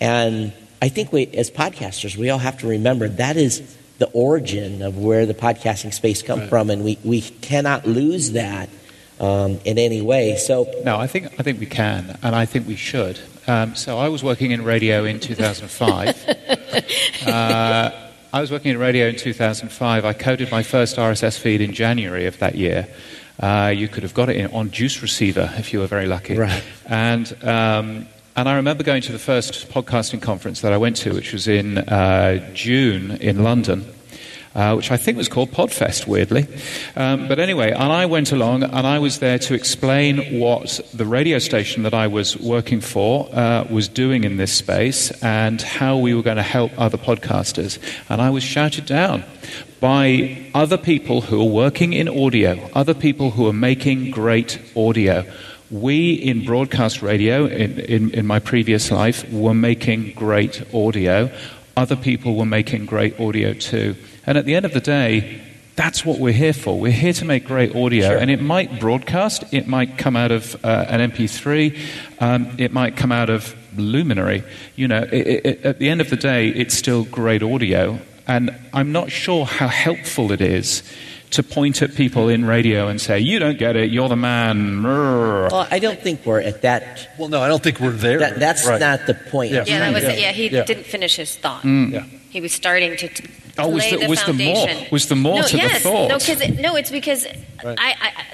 [0.00, 0.52] And
[0.84, 3.62] I think we, as podcasters, we all have to remember that is
[3.96, 6.48] the origin of where the podcasting space come right.
[6.50, 8.68] from, and we, we cannot lose that
[9.18, 10.36] um, in any way.
[10.36, 13.18] So no, I think I think we can, and I think we should.
[13.46, 16.28] Um, so I was working in radio in 2005.
[17.28, 17.90] uh,
[18.34, 20.04] I was working in radio in 2005.
[20.04, 22.88] I coded my first RSS feed in January of that year.
[23.40, 26.36] Uh, you could have got it in, on Juice Receiver if you were very lucky.
[26.36, 26.62] Right.
[26.84, 31.14] And, um, and I remember going to the first podcasting conference that I went to,
[31.14, 33.84] which was in uh, June in London
[34.54, 36.46] uh, which I think was called Podfest, weirdly.
[36.96, 41.04] Um, but anyway, and I went along and I was there to explain what the
[41.04, 45.96] radio station that I was working for uh, was doing in this space and how
[45.96, 47.78] we were going to help other podcasters.
[48.08, 49.24] And I was shouted down
[49.80, 55.24] by other people who are working in audio, other people who are making great audio.
[55.70, 61.30] We in broadcast radio, in, in, in, my previous life, were making great audio.
[61.76, 63.96] Other people were making great audio too.
[64.26, 65.40] And at the end of the day,
[65.76, 66.78] that's what we're here for.
[66.78, 68.18] We're here to make great audio, sure.
[68.18, 71.78] and it might broadcast, it might come out of uh, an MP3,
[72.20, 74.44] um, it might come out of Luminary.
[74.76, 78.54] You know, it, it, at the end of the day, it's still great audio, and
[78.72, 80.82] I'm not sure how helpful it is
[81.30, 83.90] to point at people in radio and say, "You don't get it.
[83.90, 87.08] You're the man." Well, I don't think we're at that.
[87.18, 88.18] Well, no, I don't think we're there.
[88.18, 88.80] That, that's right.
[88.80, 89.52] not the point.
[89.52, 90.32] Yeah, yeah, was, yeah.
[90.32, 90.64] he yeah.
[90.64, 91.62] didn't finish his thought.
[91.62, 91.92] Mm.
[91.92, 92.04] Yeah.
[92.30, 93.08] He was starting to.
[93.08, 94.68] to oh, was, the, the, was the, more?
[94.90, 95.82] Was the more no, to yes.
[95.82, 96.08] the thought?
[96.08, 97.26] No, because it, no, it's because
[97.64, 97.78] right.
[97.78, 98.24] I, I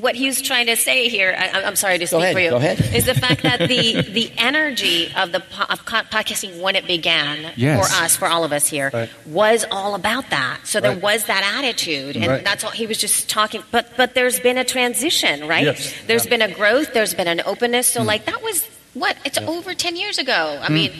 [0.00, 2.56] what he's trying to say here, I, am sorry to speak ahead, for you, go
[2.56, 2.80] ahead.
[2.94, 7.78] is the fact that the, the energy of the of podcasting when it began yes.
[7.78, 9.10] for us, for all of us here, right.
[9.26, 10.60] was all about that.
[10.64, 11.02] So there right.
[11.02, 12.44] was that attitude, and right.
[12.44, 13.62] that's all he was just talking.
[13.70, 15.64] But but there's been a transition, right?
[15.64, 15.94] Yes.
[16.06, 16.30] There's yeah.
[16.30, 16.92] been a growth.
[16.92, 17.86] There's been an openness.
[17.86, 18.06] So mm.
[18.06, 19.16] like that was what?
[19.24, 19.46] It's yeah.
[19.46, 20.58] over ten years ago.
[20.60, 20.74] I mm.
[20.74, 20.92] mean,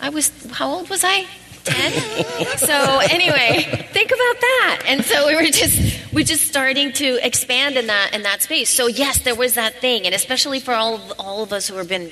[0.00, 1.26] I was how old was I?
[1.64, 7.24] 10 so anyway think about that and so we were just we're just starting to
[7.24, 10.74] expand in that in that space so yes there was that thing and especially for
[10.74, 12.10] all of, all of us who have been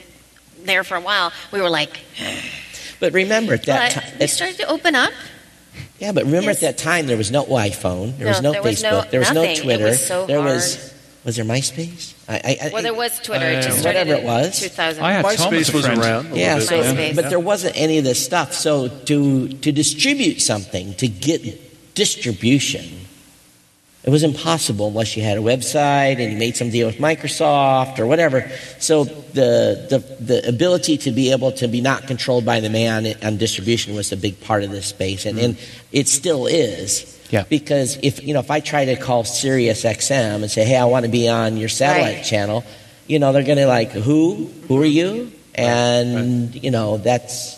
[0.65, 1.99] there for a while we were like
[3.01, 5.13] but remember at that time we started to open up
[5.99, 6.63] yeah but remember yes.
[6.63, 9.05] at that time there was no iphone there no, was no there facebook was no,
[9.11, 9.57] there was nothing.
[9.57, 10.53] no twitter it was so there hard.
[10.53, 10.89] was
[11.24, 12.14] was there MySpace?
[12.28, 13.44] I, I, well, there was Twitter.
[13.44, 14.59] Uh, it just whatever it was.
[14.59, 15.04] 2000.
[15.04, 16.35] I had MySpace was around.
[16.35, 17.14] Yeah, so, MySpace.
[17.14, 18.54] but there wasn't any of this stuff.
[18.54, 23.06] So to to distribute something, to get distribution,
[24.02, 27.98] it was impossible unless you had a website and you made some deal with Microsoft
[27.98, 28.50] or whatever.
[28.78, 33.06] So the the the ability to be able to be not controlled by the man
[33.22, 35.44] on distribution was a big part of this space, and, mm-hmm.
[35.44, 35.59] and
[35.92, 37.18] it still is.
[37.31, 37.45] Yeah.
[37.49, 40.85] Because if you know if I try to call Sirius XM and say, "Hey, I
[40.85, 42.25] want to be on your satellite right.
[42.25, 42.64] channel,"
[43.07, 44.51] you know they're going to like, "Who?
[44.69, 46.64] Who are you?" And right.
[46.64, 47.57] you know that's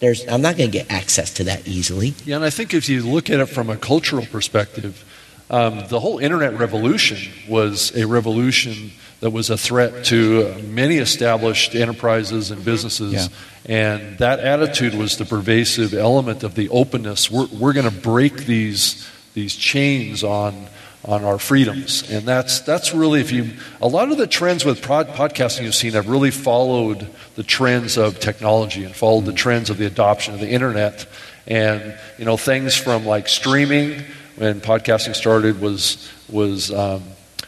[0.00, 2.14] there's I'm not going to get access to that easily.
[2.24, 5.04] Yeah, and I think if you look at it from a cultural perspective,
[5.48, 11.76] um, the whole internet revolution was a revolution that was a threat to many established
[11.76, 13.12] enterprises and businesses.
[13.12, 13.28] Yeah.
[13.64, 17.30] And that attitude was the pervasive element of the openness.
[17.30, 20.66] We're, we're going to break these, these chains on,
[21.04, 22.10] on our freedoms.
[22.10, 25.76] And that's, that's really, if you, a lot of the trends with pod, podcasting you've
[25.76, 30.34] seen have really followed the trends of technology and followed the trends of the adoption
[30.34, 31.06] of the internet.
[31.46, 34.02] And, you know, things from like streaming
[34.34, 37.04] when podcasting started was, was, um,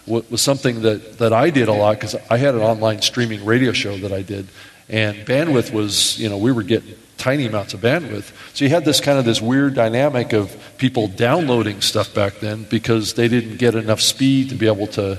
[0.06, 3.72] was something that, that I did a lot because I had an online streaming radio
[3.72, 4.48] show that I did.
[4.88, 8.32] And bandwidth was, you know, we were getting tiny amounts of bandwidth.
[8.54, 12.64] So you had this kind of this weird dynamic of people downloading stuff back then
[12.64, 15.18] because they didn't get enough speed to be able to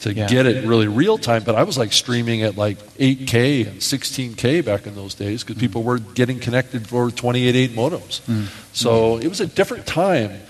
[0.00, 0.28] to yeah.
[0.28, 1.42] get it really real time.
[1.42, 5.56] But I was like streaming at like 8K and 16K back in those days because
[5.56, 5.60] mm.
[5.60, 8.20] people were getting connected for 28.8 modems.
[8.26, 8.46] Mm.
[8.72, 10.40] So it was a different time.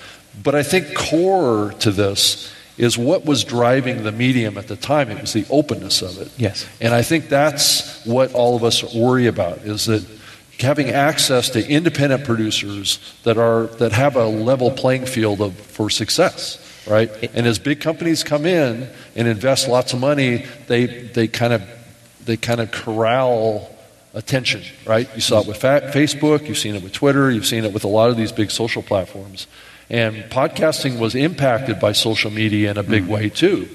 [0.43, 5.11] But I think core to this is what was driving the medium at the time.
[5.11, 6.31] It was the openness of it.
[6.39, 6.67] Yes.
[6.81, 10.07] And I think that's what all of us worry about is that
[10.61, 15.91] having access to independent producers that are that have a level playing field of, for
[15.91, 16.65] success.
[16.89, 17.11] right?
[17.35, 21.63] And as big companies come in and invest lots of money, they, they kind of
[22.25, 23.75] they kind of corral
[24.15, 25.09] attention, right?
[25.15, 27.89] You saw it with Facebook, you've seen it with Twitter, you've seen it with a
[27.89, 29.47] lot of these big social platforms.
[29.91, 33.69] And podcasting was impacted by social media in a big way too.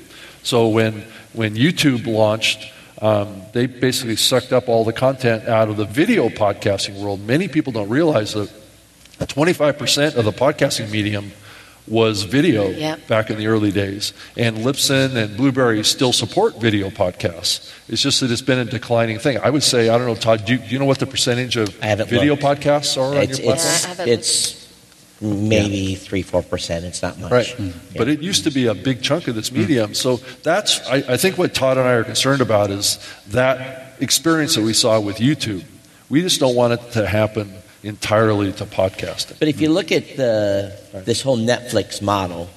[0.43, 2.71] So when when YouTube launched,
[3.01, 7.25] um, they basically sucked up all the content out of the video podcasting world.
[7.25, 8.49] Many people don't realize that
[9.19, 11.31] 25% of the podcasting medium
[11.87, 13.07] was video Yep.
[13.07, 14.13] back in the early days.
[14.37, 17.69] And Libsyn and Blubrry still support video podcasts.
[17.89, 19.37] It's just that it's been a declining thing.
[19.39, 21.57] I would say, I don't know, Todd, do you, do you know what the percentage
[21.57, 21.69] of
[22.07, 22.43] video looked.
[22.43, 24.07] podcasts are on It's, your platform?
[24.07, 24.62] it's,
[25.23, 26.85] I haven't maybe three, four percent.
[26.85, 27.31] It's not much.
[27.31, 27.73] Right.
[27.95, 29.93] But it used to be a big chunk of this medium.
[29.93, 34.55] So that's, I, I think what Todd and I are concerned about is that experience
[34.55, 35.63] that we saw with YouTube.
[36.09, 39.39] We just don't want it to happen entirely to podcasting.
[39.39, 42.49] But if you look at the this whole Netflix model,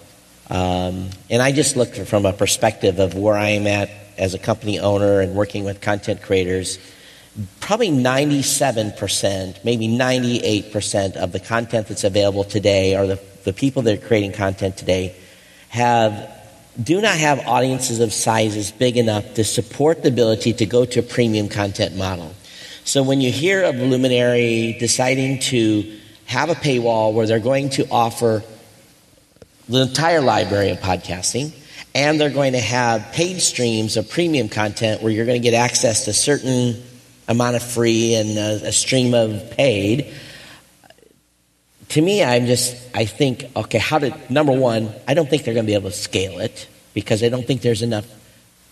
[0.51, 4.39] um, and I just look from a perspective of where I am at as a
[4.39, 6.79] company owner and working with content creators,
[7.61, 14.03] probably 97%, maybe 98% of the content that's available today, or the, the people that
[14.03, 15.15] are creating content today,
[15.69, 16.33] have
[16.83, 21.01] do not have audiences of sizes big enough to support the ability to go to
[21.01, 22.35] a premium content model.
[22.85, 27.89] So when you hear of Luminary deciding to have a paywall where they're going to
[27.89, 28.45] offer
[29.69, 31.53] the entire library of podcasting,
[31.95, 35.55] and they're going to have paid streams of premium content where you're going to get
[35.55, 36.83] access to certain
[37.29, 40.13] amount of free and a, a stream of paid.
[41.91, 45.55] To me, I'm just, I think, okay, how did, number one, I don't think they're
[45.55, 48.07] going to be able to scale it because I don't think there's enough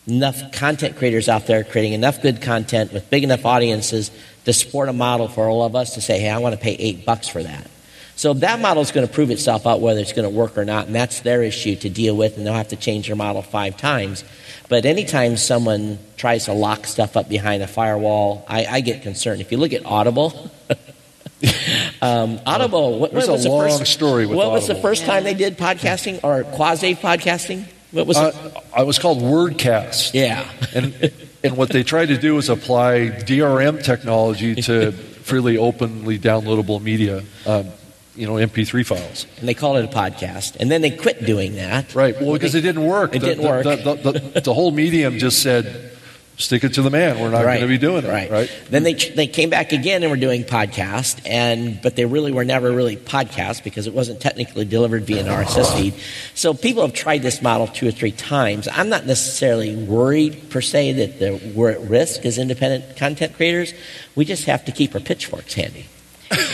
[0.07, 4.11] enough content creators out there creating enough good content with big enough audiences
[4.45, 6.73] to support a model for all of us to say, hey, I want to pay
[6.73, 7.71] eight bucks for that.
[8.17, 10.65] So that model is going to prove itself out whether it's going to work or
[10.65, 13.43] not, and that's their issue to deal with, and they'll have to change their model
[13.43, 14.25] five times.
[14.69, 19.41] But anytime someone tries to lock stuff up behind a firewall, I, I get concerned.
[19.41, 20.51] If you look at Audible,
[22.03, 25.05] um, Audible, what, what was a the long first, story with What was the first
[25.05, 27.67] time they did podcasting or quasi podcasting?
[27.91, 28.35] What was it?
[28.35, 30.15] Uh, it was called WordCast.
[30.15, 30.49] Yeah.
[30.75, 31.13] And,
[31.45, 34.93] and what they tried to do was apply DRM technology to
[35.25, 37.69] freely, openly downloadable media, um,
[38.17, 39.27] you know, MP3 files.
[39.39, 40.57] and they called it a podcast.
[40.61, 41.95] And then they quit doing that.
[41.95, 42.15] Right.
[42.21, 43.15] Well, because it didn't work.
[43.15, 43.65] It The- didn't the, work.
[43.65, 45.91] The, the, the, the whole medium just said,
[46.37, 47.21] stick it to the man.
[47.21, 47.61] We're not right.
[47.61, 48.09] going to be doing it.
[48.09, 48.31] Right.
[48.31, 48.51] Right.
[48.69, 52.45] Then they they came back again and were doing podcast, and but they really were
[52.45, 55.95] never really podcast because it wasn't technically delivered via an RSS feed.
[56.35, 58.67] So people have tried this model two or three times.
[58.71, 63.73] I'm not necessarily worried per se that we're at risk as independent content creators.
[64.17, 65.87] We just have to keep our pitchforks handy.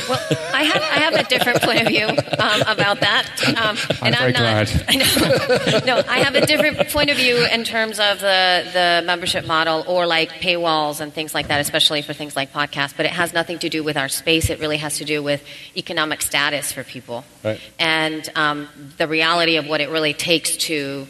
[0.09, 0.20] Well,
[0.52, 3.26] I have, I have a different point of view um, about that.
[3.56, 4.85] Um, I'm very not.
[4.88, 5.80] I know.
[5.87, 9.85] No, I have a different point of view in terms of the, the membership model
[9.87, 12.94] or like paywalls and things like that, especially for things like podcasts.
[12.96, 14.50] But it has nothing to do with our space.
[14.50, 15.42] It really has to do with
[15.76, 17.61] economic status for people Right.
[17.78, 21.06] and um, the reality of what it really takes to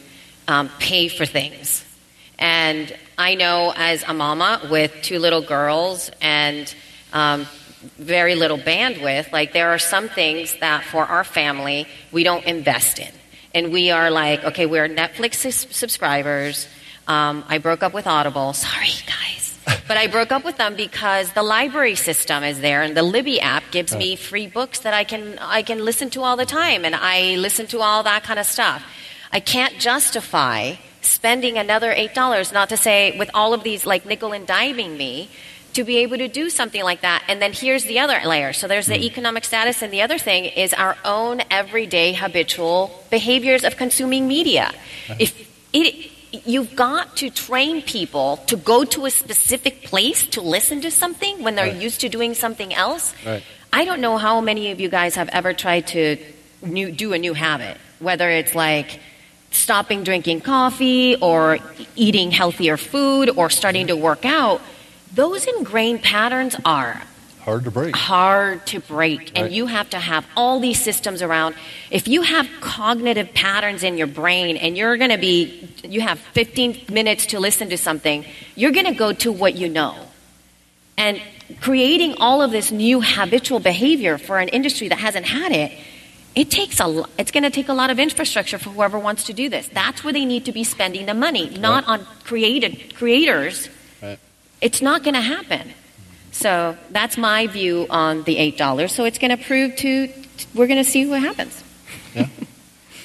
[0.47, 1.83] um, pay for things.
[2.39, 6.73] And I know as a mama with two little girls and
[7.13, 7.45] um,
[7.97, 12.99] very little bandwidth, like there are some things that for our family we don't invest
[12.99, 13.11] in.
[13.53, 16.67] And we are like, okay, we're Netflix sus- subscribers.
[17.07, 18.53] Um, I broke up with Audible.
[18.67, 19.59] Sorry, guys.
[19.87, 23.39] But I broke up with them because the library system is there, and the Libby
[23.39, 26.83] app gives me free books that I can I can listen to all the time,
[26.83, 28.83] and I listen to all that kind of stuff.
[29.31, 32.51] I can't justify spending another eight dollars.
[32.51, 35.29] Not to say with all of these like nickel and diming me
[35.73, 37.23] to be able to do something like that.
[37.27, 38.53] And then here's the other layer.
[38.53, 39.03] So there's the hmm.
[39.03, 44.69] economic status, and the other thing is our own everyday habitual behaviors of consuming media.
[44.69, 45.15] Uh-huh.
[45.19, 46.11] If it
[46.45, 51.43] you've got to train people to go to a specific place to listen to something
[51.43, 51.81] when they're Right.
[51.81, 53.13] used to doing something else.
[53.25, 53.43] Right.
[53.73, 56.17] I don't know how many of you guys have ever tried to
[56.61, 58.99] new, do a new habit, whether it's like
[59.51, 61.59] stopping drinking coffee or
[61.95, 63.95] eating healthier food or starting hmm.
[63.95, 64.61] to work out.
[65.13, 67.01] Those ingrained patterns are
[67.41, 67.95] Hard to break.
[67.95, 69.37] hard to break.
[69.37, 71.55] And you have to have all these systems around.
[71.89, 76.19] If you have cognitive patterns in your brain and you're going to be you have
[76.19, 79.95] 15 minutes to listen to something you're going to go to what you know.
[80.97, 81.19] And
[81.61, 85.71] creating all of this new habitual behavior for an industry that hasn't had it
[86.33, 89.25] it takes a lo- it's going to take a lot of infrastructure for whoever wants
[89.25, 89.67] to do this.
[89.67, 93.77] That's where they need to be spending the money not on created creators Right.
[94.61, 95.73] It's not going to happen
[96.31, 98.93] so that's my view on the eight dollars.
[98.93, 100.09] So it's going to prove to
[100.55, 101.63] we're going to see what happens.
[102.15, 102.27] Yeah.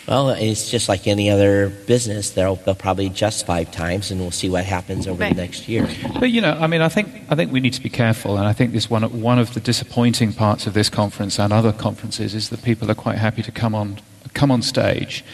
[0.09, 2.31] Well, it's just like any other business.
[2.31, 5.35] They'll, they'll probably adjust five times, and we'll see what happens over Right.
[5.35, 5.89] the next year.
[6.21, 8.47] But you know, I mean, I think I think we need to be careful, and
[8.47, 12.37] I think this one one of the disappointing parts of this conference and other conferences
[12.37, 13.99] is that people are quite happy to come on
[14.33, 15.25] come on stage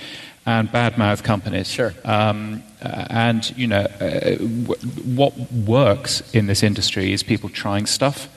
[0.46, 1.68] and badmouth companies.
[1.68, 1.92] Sure.
[2.06, 4.74] Um, uh, and you know, uh, w-
[5.14, 8.28] what works in this industry is people trying stuff,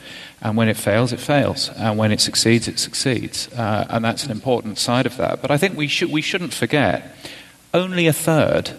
[0.41, 4.26] and when it fails, it fails, and when it succeeds, it succeeds, uh, and that's
[4.26, 5.41] an important side of that.
[5.41, 7.16] But I think we should we shouldn't forget
[7.74, 8.72] only a third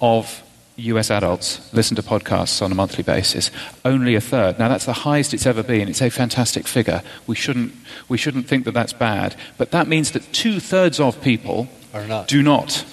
[0.00, 0.42] of
[0.76, 3.50] US adults listen to podcasts on a monthly basis.
[3.84, 4.58] Only a third.
[4.58, 5.88] Now, that's the highest it's ever been.
[5.88, 7.02] It's a fantastic figure.
[7.26, 7.72] We shouldn't,
[8.08, 9.36] we shouldn't think that that's bad.
[9.56, 12.28] But that means that two thirds of people not.
[12.28, 12.84] do not.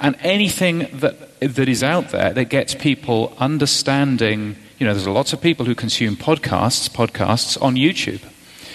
[0.00, 5.32] And anything that, that is out there that gets people understanding, you know, there's lots
[5.32, 8.22] of people who consume podcasts, podcasts on YouTube.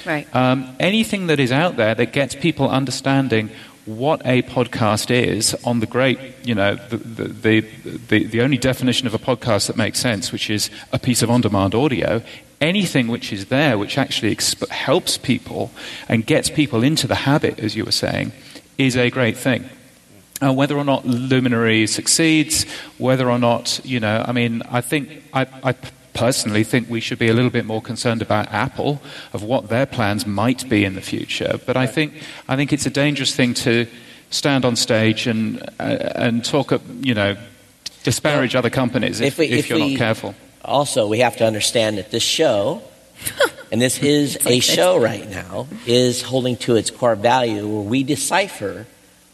[0.06, 0.28] Right.
[0.36, 3.50] Um, anything that is out there that gets people understanding
[3.86, 7.60] what a podcast is on the great, you know, the, the, the,
[8.08, 11.30] the, the only definition of a podcast that makes sense, which is a piece of
[11.30, 12.22] on demand audio,
[12.62, 15.72] anything which is there which actually exp- helps people
[16.10, 18.32] and gets people into the habit, as you were saying,
[18.78, 19.70] is a great thing.
[20.42, 22.66] Uh, whether or not Luminary succeeds,
[22.98, 25.74] whether or not, you know, I mean, I think, I, I
[26.14, 29.86] personally think we should be a little bit more concerned about Apple, of what their
[29.86, 31.58] plans might be in the future.
[31.66, 32.14] But I think,
[32.50, 33.88] I think it's a dangerous thing to
[34.30, 35.84] stand on stage and, uh,
[36.16, 37.38] and talk, uh, you know,
[38.04, 40.36] disparage other companies if, If we- if if you're we- not careful.
[40.66, 42.82] Also, we have to understand that this show,
[43.72, 48.04] and this is a show right now, is holding to its core value where we
[48.04, 48.86] decipher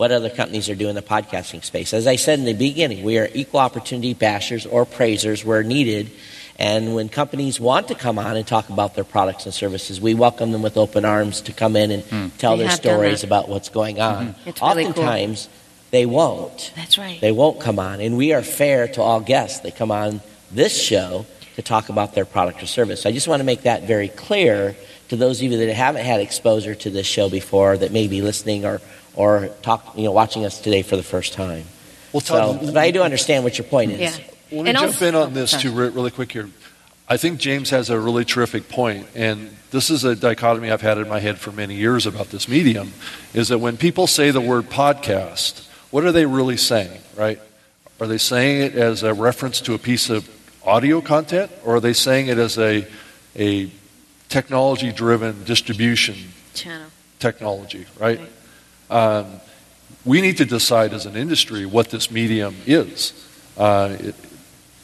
[0.02, 1.94] what other companies are doing in the podcasting space.
[1.94, 6.10] As I said in the beginning, we are equal opportunity bashers or praisers where needed.
[6.58, 10.16] And when companies want to come on and talk about their products and services, we
[10.16, 12.28] welcome them with open arms to come in and hmm.
[12.40, 14.30] tell We their stories about what's going mm-hmm.
[14.30, 14.36] on.
[14.48, 14.90] It's really cool.
[14.90, 15.50] Oftentimes,
[15.92, 16.74] they won't.
[16.76, 17.22] That's right.
[17.22, 18.02] They won't come on.
[18.02, 21.28] And we are fair to all guests that come on this show
[21.58, 23.04] to talk about their product or service.
[23.04, 24.76] So I just want to make that very clear
[25.10, 28.24] to those of you that haven't had exposure to this show before that may be
[28.24, 28.82] listening or,
[29.16, 31.66] or talk, you know, watching us today for the first time.
[32.14, 34.00] Well, So, but I do understand what your point is.
[34.00, 34.24] Yeah.
[34.52, 36.50] Let me And jump also- in on this oh, too, really quick here.
[37.08, 40.98] I think James has a really terrific point, and this is a dichotomy I've had
[40.98, 42.94] in my head for many years about this medium.
[43.34, 47.40] Is that when people say the word podcast, what are they really saying, right?
[48.00, 50.30] Are they saying it as a reference to a piece of
[50.66, 52.88] audio content, or are they saying it as a
[53.38, 53.70] a
[54.30, 56.16] technology-driven distribution
[56.54, 56.88] Channel.
[57.20, 58.20] technology, right?
[58.92, 59.40] Um,
[60.04, 63.14] we need to decide as an industry what this medium is.
[63.58, 64.16] Uh, it,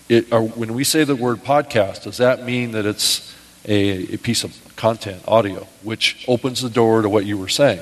[0.10, 3.36] it, when we say the word podcast, does that mean that it's
[3.66, 7.82] a, a piece of content, audio, which opens the door to what you were saying?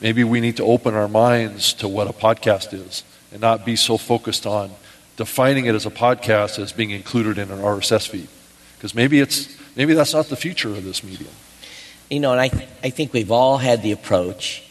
[0.00, 3.76] Maybe we need to open our minds to what a podcast is and not be
[3.76, 4.70] so focused on
[5.16, 8.28] defining it as a podcast as being included in an RSS feed.
[8.76, 11.30] Because maybe, it's, maybe that's not the future of this medium.
[12.10, 14.62] You know, and I, I think we've all had the approach,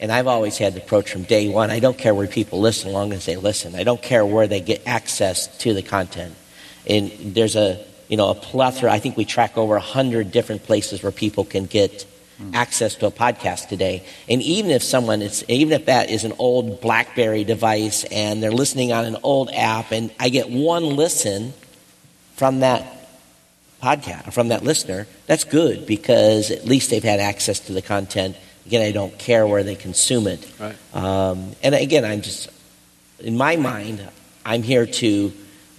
[0.00, 1.70] and I've always had the approach from day one.
[1.70, 3.74] I don't care where people listen, as long as they listen.
[3.74, 6.34] I don't care where they get access to the content.
[6.86, 8.92] And there's a, you know, a plethora.
[8.92, 12.02] I think we track over a hundred different places where people can get
[12.38, 12.54] hmm.
[12.54, 14.04] access to a podcast today.
[14.28, 18.50] And even if someone is, even if that is an old BlackBerry device and they're
[18.50, 21.54] listening on an old app, and I get one listen
[22.34, 22.94] from that
[23.84, 28.36] podcast from that listener, that's good because at least they've had access to the content.
[28.66, 30.46] Again, I don't care where they consume it.
[30.58, 30.76] Right.
[30.94, 32.48] Um, and again, I'm just,
[33.20, 34.06] in my mind,
[34.44, 35.32] I'm here to,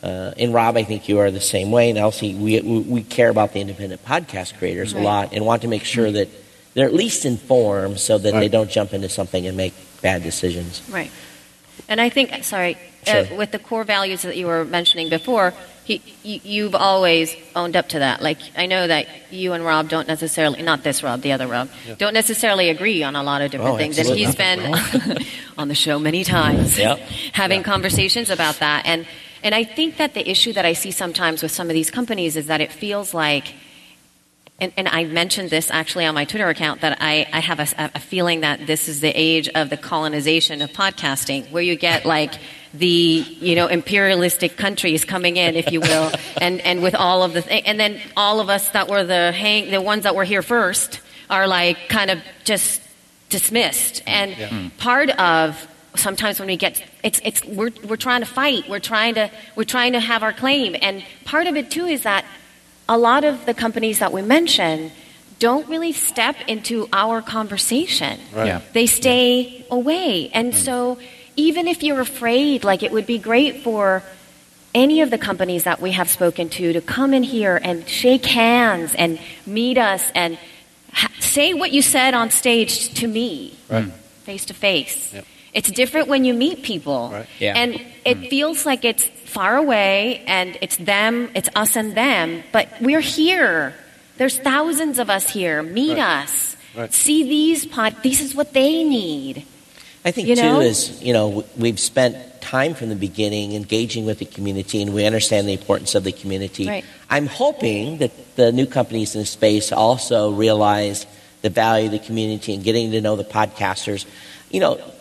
[0.03, 1.89] uh, and Rob, I think you are the same way.
[1.89, 5.63] And Elsie, we, we, we care about the independent podcast creators a lot and want
[5.63, 6.29] to make sure that
[6.75, 10.83] they're at least informed so that they don't jump into something and make bad decisions.
[10.89, 11.09] Right.
[11.87, 13.25] And I think, sorry, Sure.
[13.33, 15.53] uh, with the core values that you were mentioning before,
[15.85, 18.21] he, you, you've always owned up to that.
[18.21, 21.69] Like, I know that you and Rob don't necessarily, not this Rob, the other Rob,
[21.99, 23.97] don't necessarily agree on a lot of different Oh, things.
[23.99, 24.75] And he's been
[25.57, 26.97] on the show many times Yep.
[27.33, 28.87] having conversations about that.
[28.87, 29.05] And,
[29.43, 32.35] and I think that the issue that I see sometimes with some of these companies
[32.35, 33.53] is that it feels like
[34.57, 37.91] and, and I mentioned this actually on my Twitter account that I, I have a,
[37.93, 42.05] a feeling that this is the age of the colonization of podcasting, where you get
[42.05, 42.35] like
[42.77, 46.11] the you know imperialistic countries coming in, if you will,
[46.41, 49.31] and, and with all of the th- and then all of us that were the
[49.31, 52.81] hang the ones that were here first are like kind of just
[53.29, 54.03] dismissed.
[54.05, 54.67] And hmm.
[54.77, 59.15] part of sometimes when we get it's it's we're we're trying to fight, we're trying
[59.15, 62.25] to we're trying to have our claim, and part of it too is that
[62.87, 64.91] a lot of the companies that we mention
[65.39, 68.19] don't really step into our conversation.
[68.33, 68.47] Right.
[68.47, 68.61] Yeah.
[68.73, 70.29] They stay away.
[70.33, 70.59] And hmm.
[70.59, 70.97] so,
[71.35, 74.03] even if you're afraid, like it would be great for
[74.73, 78.25] any of the companies that we have spoken to to come in here and shake
[78.25, 80.37] hands and meet us and
[80.91, 83.55] ha- say what you said on stage to me,
[84.23, 85.15] face to face.
[85.53, 87.09] It's different when you meet people.
[87.13, 87.27] Right.
[87.39, 87.53] Yeah.
[87.55, 88.29] And it mm.
[88.29, 93.73] feels like it's far away and it's them, it's us and them, but we're here.
[94.17, 95.63] There's thousands of us here.
[95.63, 96.23] Meet Right.
[96.23, 96.57] us.
[96.75, 96.93] Right.
[96.93, 97.95] See these pod.
[98.03, 99.45] This is what they need.
[100.05, 104.19] I think You too is you know we've spent time from the beginning engaging with
[104.19, 106.67] the community, and we understand the importance of the community.
[106.67, 106.85] Right.
[107.09, 111.07] I'm hoping that the new companies in the space also realize
[111.41, 114.05] the value of the community and getting to know the podcasters.
[114.51, 114.93] You know,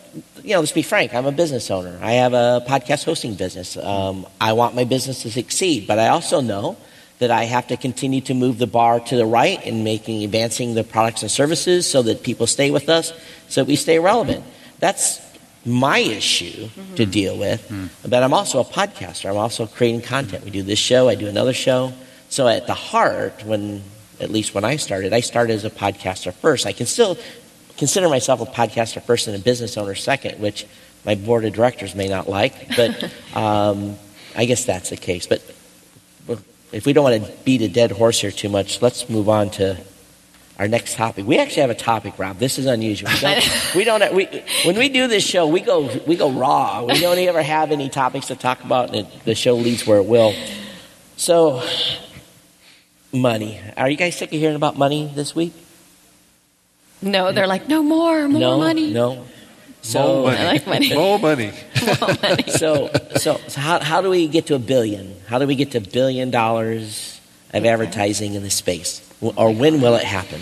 [0.43, 0.59] you know.
[0.59, 1.13] Let's be frank.
[1.13, 1.99] I'm a business owner.
[2.01, 3.77] I have a podcast hosting business.
[3.77, 6.77] Um, I want my business to succeed, but I also know
[7.19, 10.73] that I have to continue to move the bar to the right in making advancing
[10.73, 13.13] the products and services so that people stay with us,
[13.49, 14.43] so that we stay relevant.
[14.79, 15.21] That's
[15.65, 17.71] my issue to deal with.
[18.07, 19.29] But I'm also a podcaster.
[19.29, 20.43] I'm also creating content.
[20.45, 21.93] We do this show, I do another show.
[22.29, 23.83] So at the heart, when
[24.19, 26.65] at least when I started, I started as a podcaster first.
[26.65, 27.17] I can still
[27.77, 30.65] consider myself a podcaster first and a business owner second, which
[31.05, 33.97] my board of directors may not like, but um,
[34.35, 35.27] I guess that's the case.
[35.27, 35.41] But
[36.71, 39.49] if we don't want to beat a dead horse here too much, let's move on
[39.51, 39.77] to
[40.57, 41.25] our next topic.
[41.25, 42.37] We actually have a topic, Rob.
[42.37, 43.09] This is unusual.
[43.75, 44.13] We don't.
[44.13, 46.83] we don't we, when we do this show, we go we go raw.
[46.83, 49.97] We don't ever have any topics to talk about, and it, the show leads where
[49.97, 50.33] it will.
[51.17, 51.63] So,
[53.11, 53.59] money.
[53.77, 55.53] Are you guys sick of hearing about money this week?
[57.01, 58.91] No, they're like, no more, more no, money.
[58.91, 59.25] no.
[59.81, 60.37] So, More money.
[60.37, 60.93] I like money.
[60.95, 61.51] More money.
[62.47, 65.15] so, so, so how, how do we get to a billion?
[65.27, 67.21] How do we get to a billion dollars
[67.53, 69.04] of advertising in this space?
[69.21, 70.41] Or when will it happen?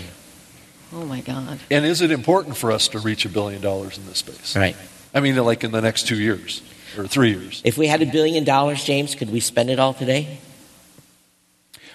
[0.92, 1.58] Oh my God.
[1.70, 4.56] And is it important for us to reach a billion dollars in this space?
[4.56, 4.76] Right.
[5.14, 6.62] I mean, like in the next two years
[6.96, 7.62] or three years.
[7.64, 10.38] If we had a billion dollars, James, could we spend it all today?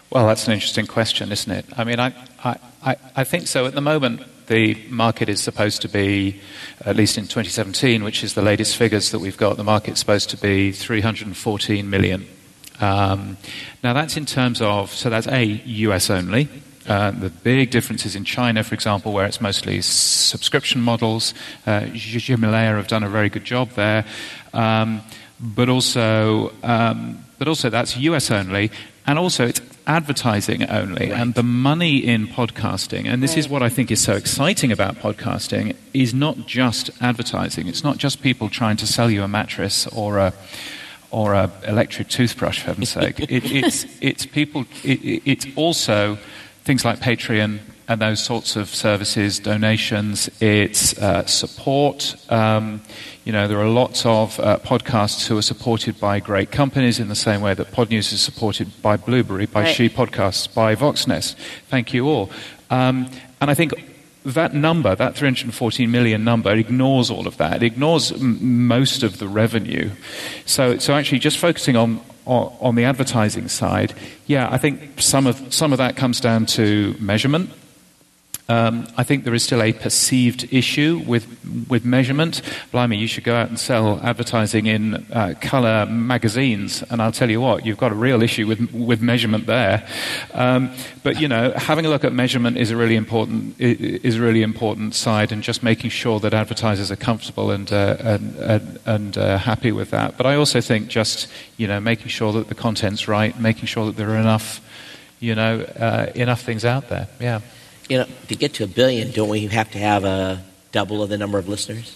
[0.09, 1.65] Well, that's an interesting question, isn't it?
[1.77, 2.13] I mean, I,
[2.43, 3.65] I, I, I think so.
[3.65, 6.41] At the moment, the market is supposed to be,
[6.83, 10.31] at least in 2017, which is the latest figures that we've got, the market's supposed
[10.31, 12.27] to be 314 million.
[12.81, 13.37] Um,
[13.83, 16.49] now, that's in terms of, so that's A, US only.
[16.89, 21.33] Uh, the big differences in China, for example, where it's mostly subscription models.
[21.67, 24.03] Uh, Himalaya have done a very good job there.
[24.53, 25.01] Um,
[25.39, 28.71] but also, um, but also that's US only,
[29.05, 31.11] and also it's advertising only.
[31.11, 34.95] And the money in podcasting, and this is what I think is so exciting about
[34.95, 37.67] podcasting, is not just advertising.
[37.67, 40.33] It's not just people trying to sell you a mattress or a
[41.11, 43.19] or a electric toothbrush, for heaven's sake.
[43.29, 44.65] It, it's it's people.
[44.83, 46.17] It- it's also
[46.63, 50.29] things like Patreon and those sorts of services, donations.
[50.39, 52.15] It's uh, support.
[52.31, 52.81] Um,
[53.25, 57.07] you know, there are lots of uh, podcasts who are supported by great companies in
[57.07, 59.75] the same way that Podnews is supported by Blubrry, by Right.
[59.75, 61.35] She Podcasts, by Voxnest.
[61.67, 62.29] Thank you all.
[62.69, 63.09] Um,
[63.41, 63.73] and I think
[64.23, 67.63] that number, that 314 million number, ignores all of that.
[67.63, 69.89] It ignores m- most of the revenue.
[70.45, 73.93] So, so actually, just focusing on, on the advertising side,
[74.27, 77.51] yeah, I think some of some of that comes down to measurement.
[78.49, 81.27] Um, I think there is still a perceived issue with
[81.69, 82.41] with measurement.
[82.71, 87.29] Blimey, you should go out and sell advertising in uh, color magazines, and I'll tell
[87.29, 89.87] you what, you've got a real issue with with measurement there.
[90.33, 90.71] Um,
[91.03, 94.41] but you know, having a look at measurement is a really important is a really
[94.41, 99.17] important side, and just making sure that advertisers are comfortable and uh, and and, and
[99.17, 100.17] uh, happy with that.
[100.17, 101.27] But I also think just
[101.57, 104.59] you know making sure that the content's right, making sure that there are enough
[105.19, 107.07] you know uh, enough things out there.
[107.19, 107.41] Yeah.
[107.89, 111.09] You know, to get to a billion, don't we have to have a double of
[111.09, 111.95] the number of listeners?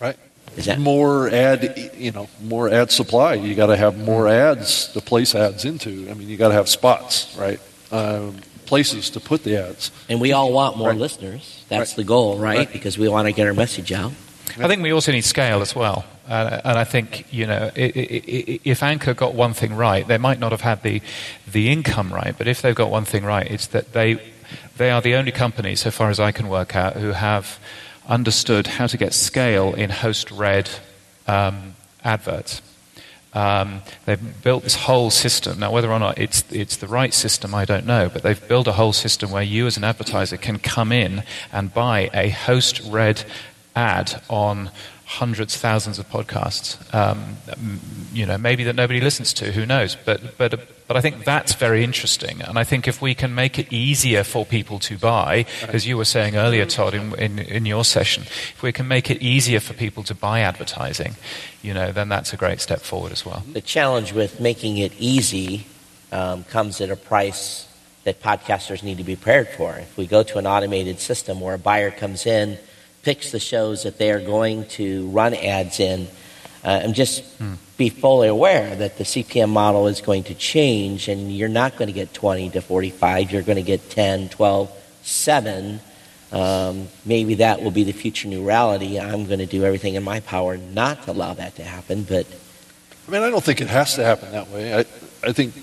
[0.00, 0.16] Right.
[0.56, 3.34] Is that more ad, you know, more ad supply.
[3.34, 6.08] You got to have more ads to place ads into.
[6.10, 7.58] I mean, you got to have spots, right?
[7.90, 8.36] Um,
[8.66, 9.90] places to put the ads.
[10.08, 10.98] And we all want more Right.
[10.98, 11.64] listeners.
[11.68, 11.96] That's Right.
[11.96, 12.58] the goal, right?
[12.58, 12.72] Right.
[12.72, 14.12] Because we want to get our message out.
[14.58, 16.04] I think we also need scale as well.
[16.28, 20.06] Uh, and I think, you know, i- i- i- if Anchor got one thing right,
[20.06, 21.02] they might not have had the,
[21.50, 24.18] the income right, but if they've got one thing right, it's that they,
[24.76, 27.58] they are the only company, so far as I can work out, who have
[28.08, 30.68] understood how to get scale in host read
[31.26, 32.62] um, adverts.
[33.32, 35.58] Um, they've built this whole system.
[35.58, 38.68] Now, whether or not it's, it's the right system, I don't know, but they've built
[38.68, 42.80] a whole system where you, as an advertiser, can come in and buy a host
[42.84, 43.24] read
[43.74, 44.70] ad on
[45.04, 46.78] hundreds, thousands of podcasts.
[46.94, 47.36] Um,
[48.12, 49.52] you know, maybe that nobody listens to.
[49.52, 49.96] Who knows?
[49.96, 52.42] But but but I think that's very interesting.
[52.42, 55.96] And I think if we can make it easier for people to buy, as you
[55.96, 59.60] were saying earlier, Todd, in, in, in your session, if we can make it easier
[59.60, 61.16] for people to buy advertising,
[61.62, 63.42] you know, then that's a great step forward as well.
[63.52, 65.66] The challenge with making it easy
[66.12, 67.66] um, comes at a price
[68.04, 69.76] that podcasters need to be prepared for.
[69.76, 72.58] If we go to an automated system where a buyer comes in,
[73.02, 76.08] picks the shows that they are going to run ads in,
[76.62, 77.54] uh, and just hmm.
[77.76, 81.88] Be fully aware that the CPM model is going to change and you're not going
[81.88, 84.70] to get 20 to 45, you're going to get 10, 12,
[85.02, 85.80] 7.
[86.30, 88.98] Um, maybe that will be the future new reality.
[88.98, 92.26] I'm going to do everything in my power not to allow that to happen, but.
[93.06, 94.74] I mean, I don't think it has to happen that way.
[94.74, 94.80] I,
[95.22, 95.54] I think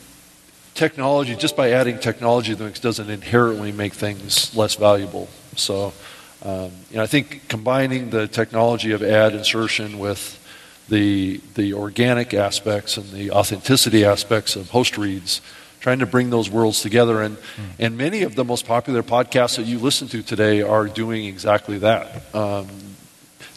[0.73, 5.27] technology, just by adding technology to doesn't inherently make things less valuable.
[5.55, 5.93] So,
[6.43, 10.40] um, you know, I think combining the technology of ad insertion with
[10.89, 15.41] the, the organic aspects and the authenticity aspects of host reads,
[15.79, 17.21] trying to bring those worlds together.
[17.21, 17.63] And, mm.
[17.79, 21.79] and many of the most popular podcasts that you listen to today are doing exactly
[21.79, 22.35] that.
[22.35, 22.67] Um,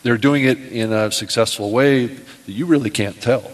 [0.03, 3.51] they're doing it in a successful way that you really can't tell.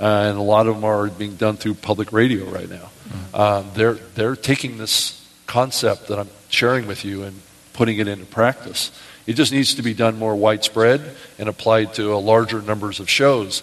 [0.00, 2.90] Uh, and a lot of them are being done through public radio right now.
[3.08, 3.38] Mm.
[3.38, 7.40] Um, they're, they're taking this concept that I'm sharing with you and
[7.72, 8.92] putting it into practice.
[9.28, 11.02] It just needs to be done more widespread
[11.38, 13.62] and applied to a larger numbers of shows.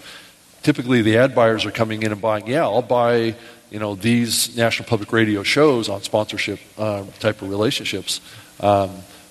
[0.62, 3.34] Typically, the ad buyers are coming in and buying, yeah, I'll buy
[3.68, 8.20] you know these national public radio shows on sponsorship uh, type of relationships.
[8.60, 8.90] Um,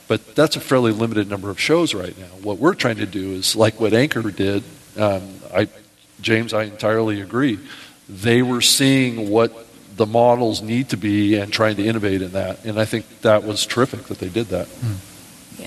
[0.09, 2.36] but that's a fairly limited number of shows right now.
[2.43, 4.65] What we're trying to do is like what Anchor did.
[4.97, 5.69] Um, I,
[6.19, 7.59] James, I entirely agree.
[8.09, 9.55] They were seeing what
[9.95, 12.65] the models need to be and trying to innovate in that.
[12.65, 14.67] And I think that was terrific that they did that.
[14.67, 15.14] Mm.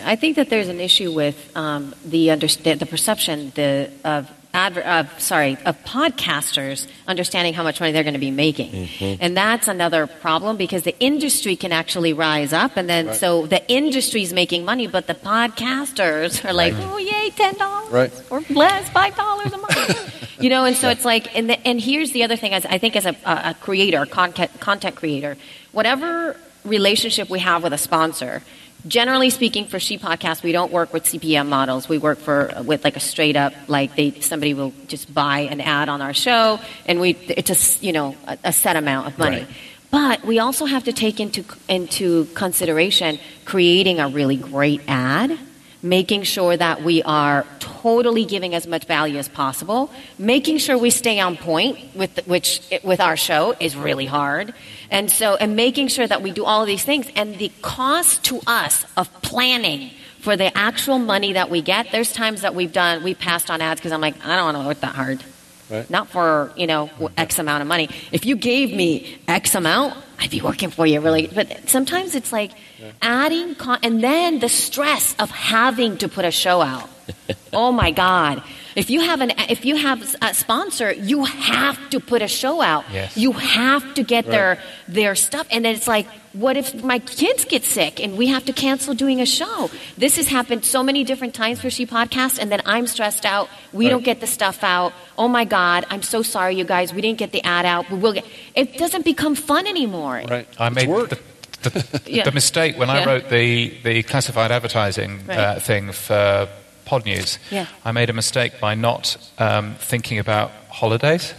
[0.05, 4.83] I think that there's an issue with um, the understand the perception the, of adver-
[4.83, 9.23] of sorry of podcasters understanding how much money they're going to be making, mm-hmm.
[9.23, 13.17] and that's another problem because the industry can actually rise up, and then right.
[13.17, 16.85] so the industry's making money, but the podcasters are like, right.
[16.87, 18.23] oh yay, ten dollars right.
[18.31, 20.41] or less, five dollars a month.
[20.41, 22.79] you know, and so it's like, and, the, and here's the other thing: as I
[22.79, 25.37] think as a, a creator, content content creator,
[25.73, 28.43] whatever relationship we have with a sponsor
[28.87, 32.85] generally speaking for she podcast we don't work with cpm models we work for with
[32.85, 36.61] like a straight up like they somebody will just buy an ad on our show
[36.87, 39.49] and we it's a you know a, a set amount of money right.
[39.91, 45.37] but we also have to take into into consideration creating a really great ad
[45.83, 50.91] making sure that we are totally giving as much value as possible, making sure we
[50.91, 54.53] stay on point with which with our show is really hard.
[54.91, 58.25] And so and making sure that we do all of these things and the cost
[58.25, 62.73] to us of planning for the actual money that we get, there's times that we've
[62.73, 65.23] done we passed on ads because I'm like, I don't want to work that hard.
[65.71, 65.89] Right.
[65.91, 67.91] Not for, you know, X amount of money.
[68.11, 71.27] If you gave me X amount, I'd be working for you really.
[71.27, 72.93] But sometimes it's like yeah.
[73.03, 76.89] adding, con- and then the stress of having to put a show out.
[77.53, 78.43] oh my God.
[78.79, 82.63] If you have an if you have a sponsor, you have to put a show
[82.63, 82.85] out.
[82.93, 83.17] Yes.
[83.17, 84.31] You have to get right.
[84.31, 85.49] their their stuff.
[85.51, 88.95] And then it's like, what if my kids get sick and we have to cancel
[88.95, 89.69] doing a show?
[89.97, 93.49] This has happened so many different times for She Podcast, and then I'm stressed out.
[93.73, 93.91] We right.
[93.91, 94.93] don't get the stuff out.
[95.17, 96.95] Oh my God, I'm so sorry, you guys.
[96.95, 97.87] We didn't get the ad out.
[97.91, 98.27] but We will get.
[98.55, 100.23] It doesn't become fun anymore.
[100.31, 100.47] Right.
[100.57, 101.19] I made the,
[101.63, 102.23] the, yeah.
[102.23, 103.01] the, mistake when yeah.
[103.01, 105.39] I wrote the the classified advertising right.
[105.39, 106.49] uh, thing for
[106.89, 107.39] Podnews.
[107.51, 107.67] Yeah.
[107.85, 111.35] I made a mistake by not um, thinking about holidays.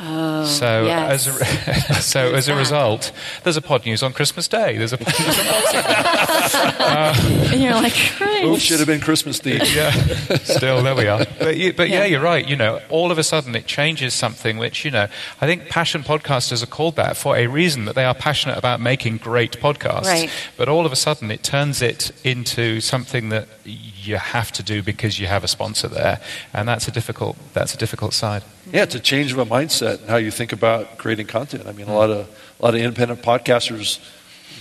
[0.00, 1.26] Oh, so yes.
[1.28, 3.12] as a, so as a result,
[3.44, 4.76] there's a Podnews on Christmas Day.
[4.76, 7.94] There's a Podnews on uh, and you're like,
[8.44, 9.60] Oops, should have been Christmas Day.
[9.74, 9.90] yeah,
[10.38, 11.24] still there we are.
[11.38, 12.00] But, you, but yeah.
[12.00, 12.04] yeah.
[12.06, 12.46] you're right.
[12.46, 15.06] You know, all of a sudden it changes something which you know.
[15.40, 18.80] I think passion podcasters are called that for a reason that they are passionate about
[18.80, 20.04] making great podcasts.
[20.04, 20.30] Right.
[20.56, 23.48] But all of a sudden it turns it into something that
[24.06, 26.20] you have to do because you have a sponsor there,
[26.52, 28.42] and that's a difficult that's a difficult side.
[28.72, 31.66] Yeah, it's a change of a mindset and how you think about creating content.
[31.66, 32.28] I mean, a lot of
[32.60, 33.98] a lot of independent podcasters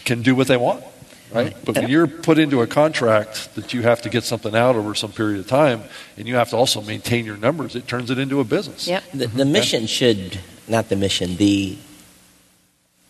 [0.06, 0.84] can do what they want,
[1.32, 1.54] right?
[1.54, 1.66] Mm-hmm.
[1.66, 4.96] But when you're put into a contract that you have to get something out over
[4.96, 5.84] some period of time,
[6.18, 8.88] and you have to also maintain your numbers, it turns it into a business.
[8.88, 9.04] Yep.
[9.12, 9.52] The, the mm-hmm.
[9.52, 11.36] mission should not the mission.
[11.36, 11.78] The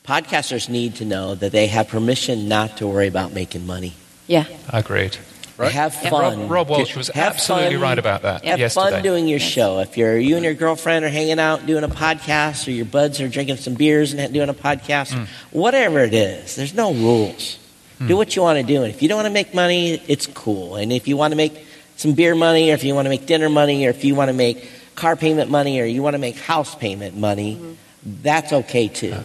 [0.06, 3.94] podcasters need to know that they have permission not to worry about making money.
[4.28, 5.18] Yeah, agreed.
[5.64, 5.72] Right?
[5.72, 6.41] Have fun.
[6.41, 7.82] Rob, Rob Walch was absolutely fun.
[7.82, 8.43] right about that.
[8.45, 8.91] Have yesterday.
[8.91, 9.80] fun doing your show.
[9.80, 13.20] If you're you and your girlfriend are hanging out doing a podcast, or your buds
[13.22, 15.28] are drinking some beers and doing a podcast, mm.
[15.51, 17.57] whatever it is, there's no rules.
[17.99, 18.07] Mm.
[18.07, 20.28] Do what you want to do, and if you don't want to make money, it's
[20.28, 20.76] cool.
[20.76, 23.26] And if you want to make some beer money, or if you want to make
[23.26, 26.20] dinner money, or if you want to make car payment money, or you want to
[26.20, 29.16] make house payment money, that's okay too.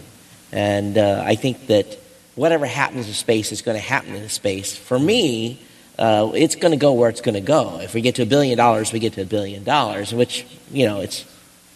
[0.51, 1.97] And uh, I think that
[2.35, 4.75] whatever happens in space is going to happen in space.
[4.75, 5.61] For me,
[5.99, 7.79] uh, it's going to go where it's going to go.
[7.81, 10.87] If we get to a billion dollars, we get to a billion dollars, which, you
[10.87, 11.25] know, it's,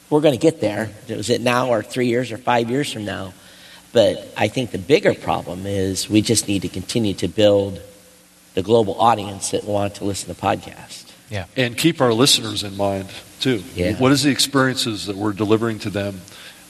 [0.09, 0.89] we're going to get there.
[1.07, 3.34] Is it now or three years or five years from now?
[3.91, 7.82] But I think the bigger problem is we just need to continue to build
[8.53, 11.11] the global audience that want to listen to podcasts.
[11.30, 11.45] Yeah.
[11.57, 13.09] And keep our listeners in mind,
[13.39, 13.61] too.
[13.76, 13.97] Yeah.
[13.97, 16.21] What is the experiences that we're delivering to them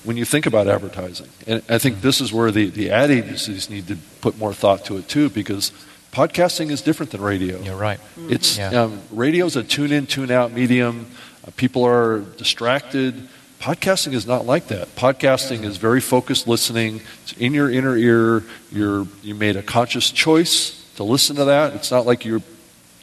[0.04, 1.28] when you think about advertising?
[1.46, 4.86] And I think this is where the, the ad agencies need to put more thought
[4.86, 5.72] to it, too, because
[6.14, 7.60] podcasting is different than radio.
[7.60, 8.00] You're right.
[8.30, 8.84] It's Yeah.
[8.84, 11.08] um, radio's a tune in, tune out medium.
[11.46, 13.28] Uh, people are distracted.
[13.60, 14.96] Podcasting is not like that.
[14.96, 17.02] Podcasting is very focused listening.
[17.24, 18.44] It's in your inner ear.
[18.72, 21.74] You're you made a conscious choice to listen to that.
[21.74, 22.44] It's not like you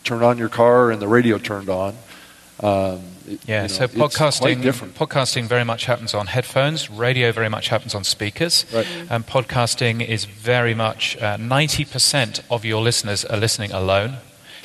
[0.05, 1.97] turn on your car and the radio turned on.
[2.61, 3.01] Um,
[3.47, 4.62] Yeah, you so know, quite podcasting
[4.93, 6.91] podcasting very much happens on headphones.
[6.91, 8.64] Radio very much happens on speakers.
[8.72, 8.87] Right.
[9.09, 14.16] And podcasting is very much uh, ninety percent of your listeners are listening alone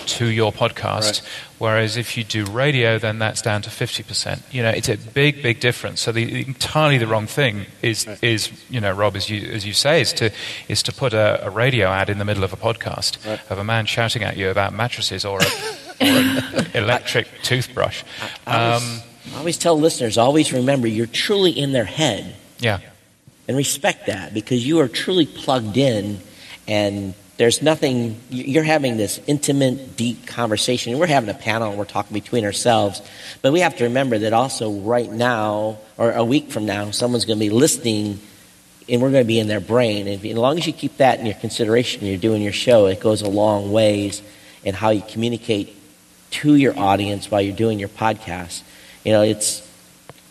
[0.06, 1.04] to your podcast.
[1.06, 1.22] Right.
[1.58, 4.44] Whereas if you do radio, then that's down to fifty percent.
[4.52, 6.02] You know, it's a big, big difference.
[6.02, 9.74] So the entirely the wrong thing is is you know, Rob, as you as you
[9.74, 10.32] say, is to
[10.68, 13.40] is to put a, a radio ad in the middle of a podcast Right.
[13.50, 15.46] of a man shouting at you about mattresses or a,
[16.02, 18.04] or an electric toothbrush.
[18.48, 19.02] I always, Um,
[19.34, 22.80] I always tell listeners, always remember you're truly in their head yeah.
[23.48, 26.20] and respect that because you are truly plugged in
[26.68, 31.86] and there's nothing you're having this intimate deep conversation we're having a panel and we're
[31.86, 33.02] talking between ourselves
[33.42, 37.26] but we have to remember that also right now or a week from now someone's
[37.26, 38.20] going to be listening
[38.88, 41.20] and we're going to be in their brain and as long as you keep that
[41.20, 44.22] in your consideration you're doing your show it goes a long ways
[44.64, 45.76] in how you communicate
[46.42, 48.64] to your audience while you're doing your podcast
[49.04, 49.66] you know it's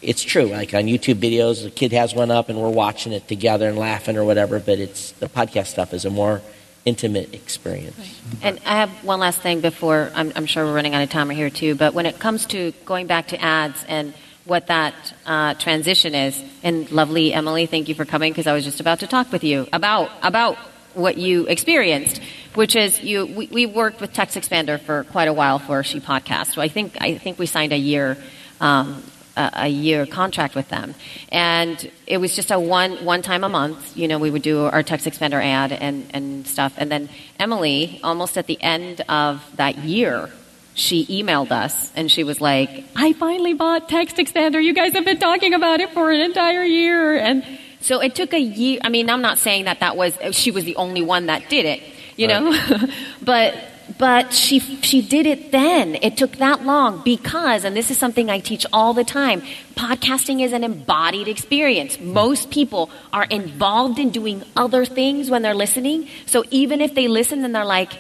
[0.04, 0.44] it's true.
[0.44, 3.78] Like on YouTube videos, a kid has one up and we're watching it together and
[3.78, 4.60] laughing or whatever.
[4.60, 6.42] But it's the podcast stuff is a more
[6.84, 8.20] intimate experience.
[8.42, 11.30] And I have one last thing before I'm, I'm sure we're running out of time
[11.30, 11.74] here too.
[11.74, 14.12] But when it comes to going back to ads and
[14.44, 14.94] what that
[15.24, 19.00] uh, transition is, and lovely Emily, thank you for coming because I was just about
[19.00, 20.58] to talk with you about about
[20.94, 22.20] what you experienced,
[22.54, 23.26] which is you.
[23.26, 26.54] We, we worked with TextExpander for quite a while for She Podcast.
[26.54, 28.16] So I think I think we signed a year.
[28.60, 29.02] Um,
[29.36, 30.94] a, a year contract with them,
[31.30, 33.96] and it was just a one one time a month.
[33.96, 38.38] You know, we would do our TextExpander ad and and stuff, and then Emily, almost
[38.38, 40.30] at the end of that year,
[40.74, 44.62] she emailed us and she was like, "I finally bought TextExpander.
[44.62, 47.44] You guys have been talking about it for an entire year," and
[47.84, 48.78] so it took a year.
[48.82, 51.66] I mean, I'm not saying that that was she was the only one that did
[51.66, 51.82] it,
[52.16, 52.56] you know,
[53.22, 53.54] but
[53.98, 55.96] but she she did it then.
[55.96, 59.42] It took that long because, and this is something I teach all the time.
[59.76, 62.00] Podcasting is an embodied experience.
[62.00, 66.08] Most people are involved in doing other things when they're listening.
[66.24, 67.92] So even if they listen and they're like,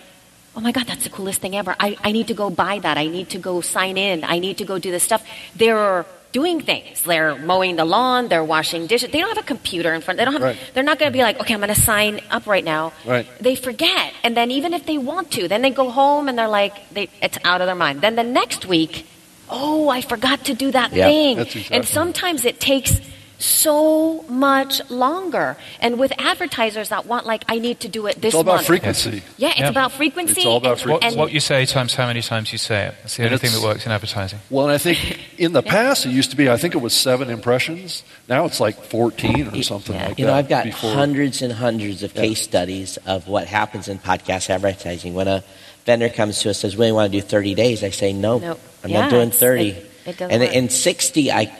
[0.56, 1.76] "Oh my God, that's the coolest thing ever!
[1.78, 2.96] I, I need to go buy that.
[2.96, 4.24] I need to go sign in.
[4.24, 5.22] I need to go do this stuff."
[5.54, 7.02] They're doing things.
[7.02, 8.26] They're mowing the lawn.
[8.28, 9.08] They're washing dishes.
[9.12, 10.18] They don't have a computer in front.
[10.18, 10.42] They don't have.
[10.50, 10.58] Right.
[10.74, 13.26] They're not going to be like, "Okay, I'm going to sign up right now." Right.
[13.40, 16.48] they forget and then even if they want to then they go home and they're
[16.62, 19.06] like they, it's out of their mind then the next week
[19.50, 22.92] oh i forgot to do that Yeah, thing exactly and sometimes it takes
[23.38, 28.26] so much longer and with advertisers that want like i need to do it this
[28.28, 29.22] It's all about month frequency.
[29.36, 29.68] yeah it's Yeah.
[29.68, 32.52] about frequency It's all about and- What, and- what you say times how many times
[32.52, 32.94] you say it.
[33.02, 34.38] That's the And only thing it's- that works in advertising.
[34.50, 36.92] Well, and I think in the past it used to be, I think it was
[36.94, 38.02] seven impressions.
[38.28, 40.08] Now it's like 14 or something Yeah.
[40.08, 40.30] like You that.
[40.32, 40.92] know, I've got before.
[40.94, 45.14] hundreds and hundreds of case studies of what happens in podcast advertising.
[45.14, 45.42] When a
[45.86, 48.38] vendor comes to us and says, "We want to do 30 days," I say, "No,
[48.38, 48.60] Nope.
[48.84, 50.52] I'm Yeah, not doing it's- 30." it- it doesn't and work.
[50.52, 51.52] in 60, I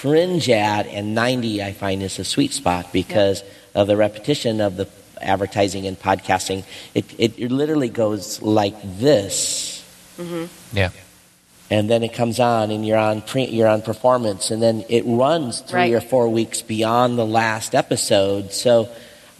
[0.00, 3.42] cringe at, and 90, I find is a sweet spot because
[3.74, 4.88] of the repetition of the
[5.20, 6.64] advertising and podcasting.
[6.94, 9.84] It, it, it literally goes like this
[10.72, 10.90] Yeah.
[11.70, 15.02] and then it comes on and you're on pre, you're on performance and then it
[15.06, 15.92] runs three Right.
[15.94, 18.88] or four weeks beyond the last episode so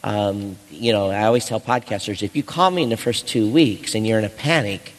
[0.05, 3.49] um, you know i always tell podcasters if you call me in the first two
[3.51, 4.93] weeks and you're in a panic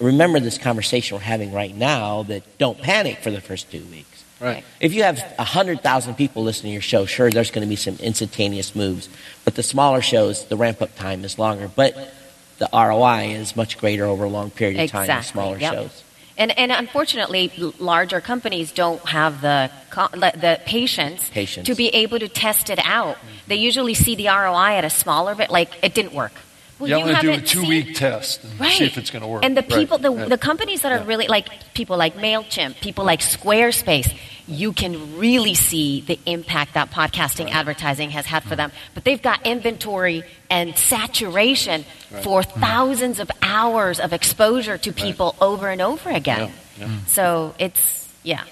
[0.00, 4.15] remember this conversation we're having right now that don't panic for the first two weeks
[4.40, 4.64] Right.
[4.80, 7.96] if you have 100,000 people listening to your show, sure, there's going to be some
[7.96, 9.08] instantaneous moves.
[9.44, 11.70] But the smaller shows, the ramp up time is longer.
[11.74, 12.12] But
[12.58, 15.72] the ROI is much greater over a long period of time Exactly, smaller yep.
[15.72, 16.04] shows.
[16.38, 21.66] And, and unfortunately, larger companies don't have the the the patience, Patience.
[21.66, 23.16] to be able to test it out.
[23.46, 26.32] They usually see the ROI at a smaller bit, like it didn't work.
[26.78, 28.76] Well, yeah, you I want to do a two week test and Right.
[28.76, 29.44] see if it's going to work.
[29.44, 29.70] And the Right.
[29.70, 30.26] people, the, Yeah.
[30.26, 31.06] the companies that are Yeah.
[31.06, 34.12] really like people like MailChimp, people like Squarespace,
[34.46, 38.72] you can really see the impact that podcasting advertising has had for them.
[38.94, 41.84] But they've got inventory and saturation
[42.22, 42.60] for mm-hmm.
[42.60, 46.52] thousands of hours of exposure to people over and over again.
[46.78, 46.88] Yeah.
[47.06, 48.42] So it's, yeah.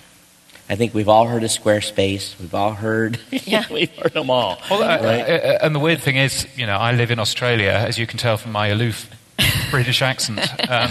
[0.74, 2.36] I think we've all heard of Squarespace.
[2.40, 3.20] We've all heard.
[3.30, 3.64] Yeah.
[3.70, 4.60] we've heard them all.
[4.68, 5.20] Well, uh, right?
[5.20, 8.18] uh, and the weird thing is, you know, I live in Australia, as you can
[8.18, 9.08] tell from my aloof
[9.70, 10.40] British accent.
[10.68, 10.90] Um,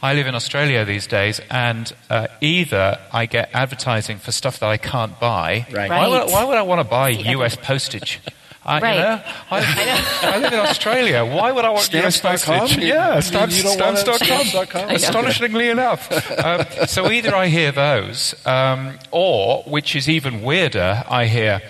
[0.00, 4.68] I live in Australia these days, and uh, either I get advertising for stuff that
[4.68, 5.66] I can't buy.
[5.72, 5.90] Right.
[5.90, 7.56] Why, would, why would I want to buy U.S.
[7.56, 8.20] postage?
[8.66, 8.94] I, Right.
[8.94, 11.24] you know, I, I live in Australia.
[11.24, 12.60] Why would I want US Stamps.com?
[12.60, 12.78] postage?
[12.78, 14.46] You- Yeah, you- stamps, you don't stamps.com.
[14.46, 14.88] Stamps.com?
[14.96, 16.10] Astonishingly enough.
[16.44, 21.60] Um, so either I hear those, um, or, which is even weirder, I hear,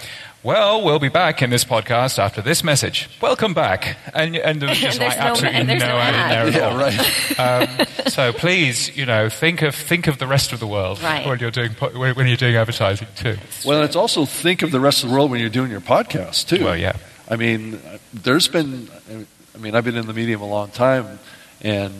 [0.44, 3.08] well, we'll be back in this podcast after this message.
[3.20, 3.96] Welcome back.
[4.14, 6.46] And, and there's just There's like no- absolutely and there's no no ad in there
[6.46, 6.76] at Yeah, all.
[6.78, 7.40] right.
[7.40, 11.26] Um, so please, you know, think of think of the rest of the world Right.
[11.26, 13.38] when you're doing when when you're doing advertising too.
[13.64, 16.46] Well, it's also think of the rest of the world when you're doing your podcast
[16.48, 16.62] too.
[16.64, 16.96] Well, yeah.
[17.28, 17.80] I mean,
[18.12, 18.88] there's been.
[19.54, 21.20] I mean, I've been in the medium a long time,
[21.62, 21.94] and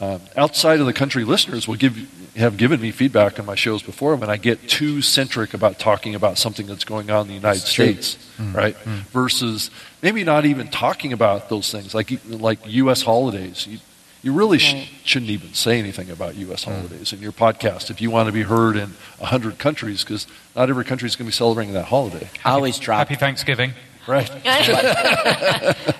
[0.00, 1.96] um, outside of the country listeners will give
[2.36, 6.14] have given me feedback on my shows before when I get too centric about talking
[6.14, 7.92] about something that's going on in the United It's true.
[7.92, 8.54] States, mm.
[8.54, 8.74] right?
[8.84, 9.00] Mm.
[9.08, 9.70] Versus
[10.00, 13.02] maybe not even talking about those things like like U.S.
[13.02, 13.66] holidays.
[13.66, 13.78] You,
[14.22, 16.64] you really sh- shouldn't even say anything about U.S.
[16.64, 16.76] Mm.
[16.76, 20.26] holidays in your podcast if you want to be heard in 100 countries because
[20.56, 22.30] not every country is going to be celebrating that holiday.
[22.44, 23.74] I always drop Happy Thanksgiving.
[24.06, 24.28] Right.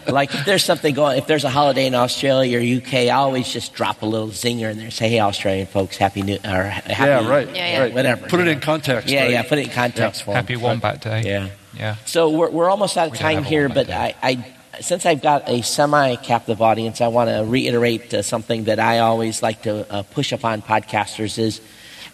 [0.09, 3.53] like if there's something going, if there's a holiday in Australia or UK, I always
[3.53, 6.64] just drop a little zinger in there and say, "Hey, Australian folks, happy new or
[6.64, 7.46] happy Yeah, right.
[7.48, 7.80] Yeah, yeah.
[7.80, 7.94] right.
[7.94, 9.09] whatever." Put it you in context.
[9.09, 9.30] Yeah, right?
[9.30, 9.42] yeah.
[9.42, 10.36] Put it in context for 'em.
[10.36, 11.22] Happy Wombat Day.
[11.24, 11.48] Yeah.
[11.78, 11.96] Yeah.
[12.05, 13.88] So we're, we're almost out of We time here, but.
[13.90, 18.80] I, I, since I've got a semi-captive audience, I want to reiterate uh, something that
[18.80, 21.61] I always like to uh, push upon podcasters is,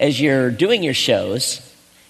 [0.00, 1.60] as you're doing your shows,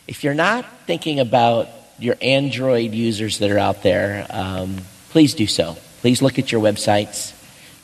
[0.07, 1.69] if you're not thinking about
[1.99, 4.79] your Android users that are out there, um,
[5.11, 5.77] please do so.
[6.01, 7.35] Please look at your websites.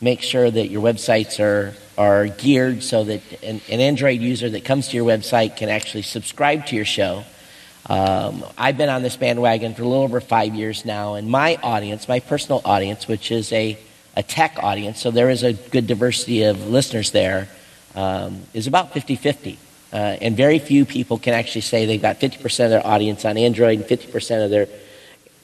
[0.01, 4.65] Make sure that your websites are are geared so that an, an Android user that
[4.65, 7.25] comes to your website can actually subscribe to your show.
[7.87, 11.57] Um, I've been on this bandwagon for a little over five years now, and my
[11.63, 13.79] audience, my personal audience, which is a,
[14.17, 17.49] a tech audience, so there is a good diversity of listeners there,
[17.95, 19.59] um, is about 50 50.
[19.95, 23.39] Uh, and very few people can actually say they've got 50% of their audience on
[23.39, 24.67] Android and 50% of their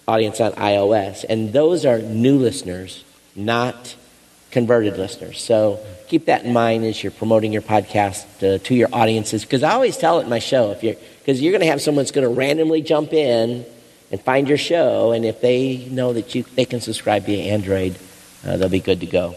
[0.09, 1.25] audience on iOS.
[1.29, 3.05] And those are new listeners,
[3.37, 3.95] not
[4.51, 5.41] converted listeners.
[5.41, 5.79] So
[6.09, 9.45] keep that in mind as you're promoting your podcast uh, to your audiences.
[9.45, 11.81] Because I always tell it in my show, if you're because you're going to have
[11.81, 13.65] someone that's going to randomly jump in
[14.11, 17.97] and find your show, and if they know that you they can subscribe via Android,
[18.45, 19.37] uh, they'll be good to go.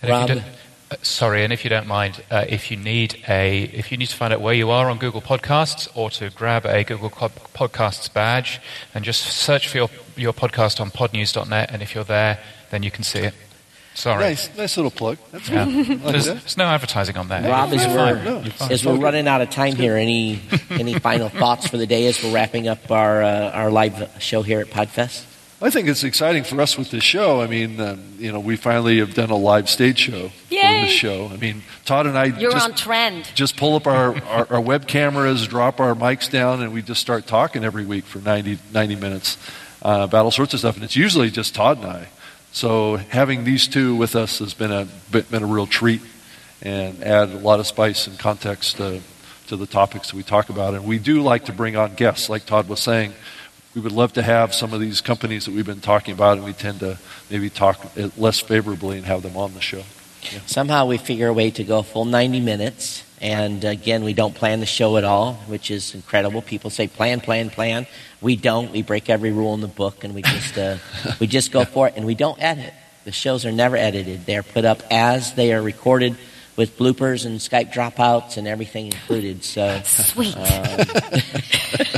[0.00, 0.42] And Rob?
[0.90, 3.96] Don't- uh, sorry, and if you don't mind, uh, if you need a, if you
[3.98, 7.10] need to find out where you are on Google Podcasts, or to grab a Google
[7.10, 8.60] Co- Podcasts badge,
[8.94, 12.38] and just search for your your podcast on Podnews.net, and if you're there,
[12.70, 13.34] then you can see it.
[13.92, 15.18] Sorry, Nice, nice little plug.
[15.32, 15.64] That's Yeah.
[15.64, 16.40] like there's, that.
[16.40, 17.42] there's no advertising on there.
[17.42, 18.22] Rob, as we're.
[18.22, 22.06] No, as we're running out of time here, any any final thoughts for the day
[22.06, 25.24] as we're wrapping up our uh, our live show here at Podfest?
[25.62, 27.42] I think it's exciting for us with this show.
[27.42, 30.84] I mean, um, you know, we finally have done a live stage show for Yay.
[30.84, 31.28] this show.
[31.30, 33.30] I mean, Todd and I You're just, on trend.
[33.34, 37.00] just pull up our, our, our web cameras, drop our mics down, and we just
[37.02, 39.36] start talking every week for 90, 90 minutes
[39.82, 40.76] uh, about all sorts of stuff.
[40.76, 42.08] And it's usually just Todd and I.
[42.52, 46.00] So having these two with us has been a been a real treat
[46.62, 49.00] and add a lot of spice and context to,
[49.48, 50.74] to the topics that we talk about.
[50.74, 53.12] And we do like to bring on guests, like Todd was saying.
[53.74, 56.44] We would love to have some of these companies that we've been talking about, and
[56.44, 56.98] we tend to
[57.30, 57.78] maybe talk
[58.16, 59.82] less favorably and have them on the show.
[60.46, 63.04] Somehow we figure a way to go a full 90 minutes.
[63.20, 66.42] And again, we don't plan the show at all, which is incredible.
[66.42, 67.86] People say plan, plan, plan.
[68.20, 68.72] We don't.
[68.72, 70.78] We break every rule in the book, and we just uh,
[71.20, 72.72] we just go for it, and we don't edit.
[73.04, 74.26] The shows are never edited.
[74.26, 76.16] They're put up as they are recorded,
[76.56, 79.42] with bloopers and Skype dropouts and everything included.
[79.44, 80.36] So, Sweet.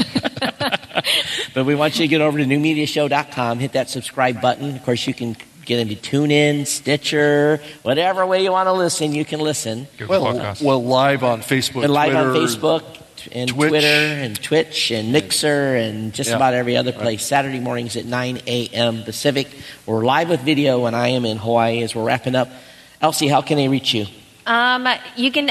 [1.55, 4.77] but we want you to get over to newmediashow.com, hit that subscribe button.
[4.77, 9.25] Of course, you can get into TuneIn, Stitcher, whatever way you want to listen, you
[9.25, 9.87] can listen.
[10.09, 12.83] Well, well, live on Facebook, And live on Facebook
[13.31, 13.69] and Twitch.
[13.71, 16.37] Twitter and Twitch and Mixer and just Yeah.
[16.37, 17.25] about every other place.
[17.25, 19.05] Saturday mornings at 9 a.m.
[19.05, 19.49] Pacific.
[19.87, 22.49] We're live with video when I am in Hawaii as we're wrapping up.
[23.01, 24.07] Elsie, how can they reach you?
[24.47, 25.51] Um, you can.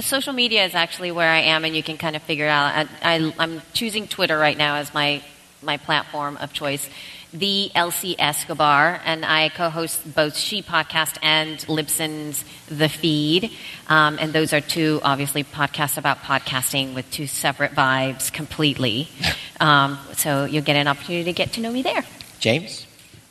[0.00, 2.88] Social media is actually where I am, and you can kind of figure it out.
[3.02, 5.22] I, I, I'm choosing Twitter right now as my
[5.62, 6.88] my platform of choice,
[7.32, 13.50] the Elsie Escobar, and I co-host both She Podcast and Libsyn's The Feed,
[13.88, 19.08] um, and those are two obviously podcasts about podcasting with two separate vibes completely.
[19.60, 22.04] Um, so you'll get an opportunity to get to know me there.
[22.38, 22.87] James?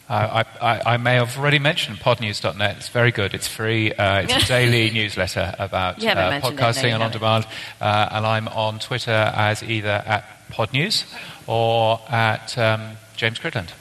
[0.10, 2.78] Uh, I, I, I, may have already mentioned podnews.net.
[2.78, 3.34] It's very good.
[3.34, 3.92] It's free.
[3.92, 7.46] Uh, it's a daily newsletter about uh, podcasting and on demand.
[7.82, 11.04] Uh, and I'm on Twitter as either at podnews
[11.46, 13.72] or at um, James Cridland.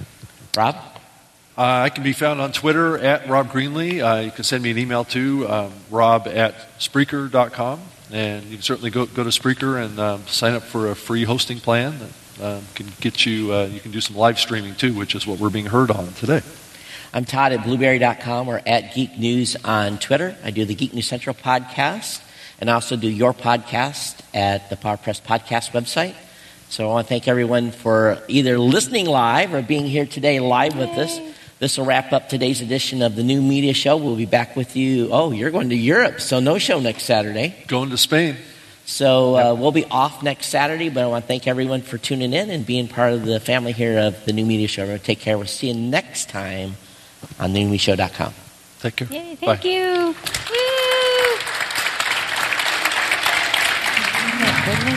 [0.57, 0.75] Rob?
[1.57, 4.03] Uh, I can be found on Twitter at Rob Greenlee.
[4.03, 7.81] Uh, you can send me an email too, um, rob at Spreaker.com.
[8.13, 11.23] And you can certainly go, go to Spreaker and um, sign up for a free
[11.23, 11.95] hosting plan
[12.41, 15.39] um, can get you, uh, you can do some live streaming too, which is what
[15.39, 16.43] we're being heard on today.
[17.15, 20.37] I'm Todd at Blubrry.com or at Geek News on Twitter.
[20.45, 22.23] I do the Geek News Central podcast
[22.61, 26.15] and I also do your podcast at the PowerPress podcast website.
[26.69, 30.77] So I want to thank everyone for either listening live or being here today live
[30.77, 31.21] with us.
[31.59, 33.97] This will wrap up today's edition of the New Media Show.
[33.97, 35.09] We'll be back with you.
[35.11, 37.55] Oh, you're going to Europe, so no show next Saturday.
[37.67, 38.37] Going to Spain.
[38.87, 42.33] So uh, we'll be off next Saturday, but I want to thank everyone for tuning
[42.33, 44.97] in and being part of the family here of the New Media Show.
[44.99, 45.37] Take care.
[45.37, 46.77] We'll see you next time
[47.41, 48.33] on newmediashow.com.
[48.81, 49.09] Take care.
[49.11, 49.69] Yay, thank Bye.
[49.69, 50.15] you.
[54.91, 54.97] Woo!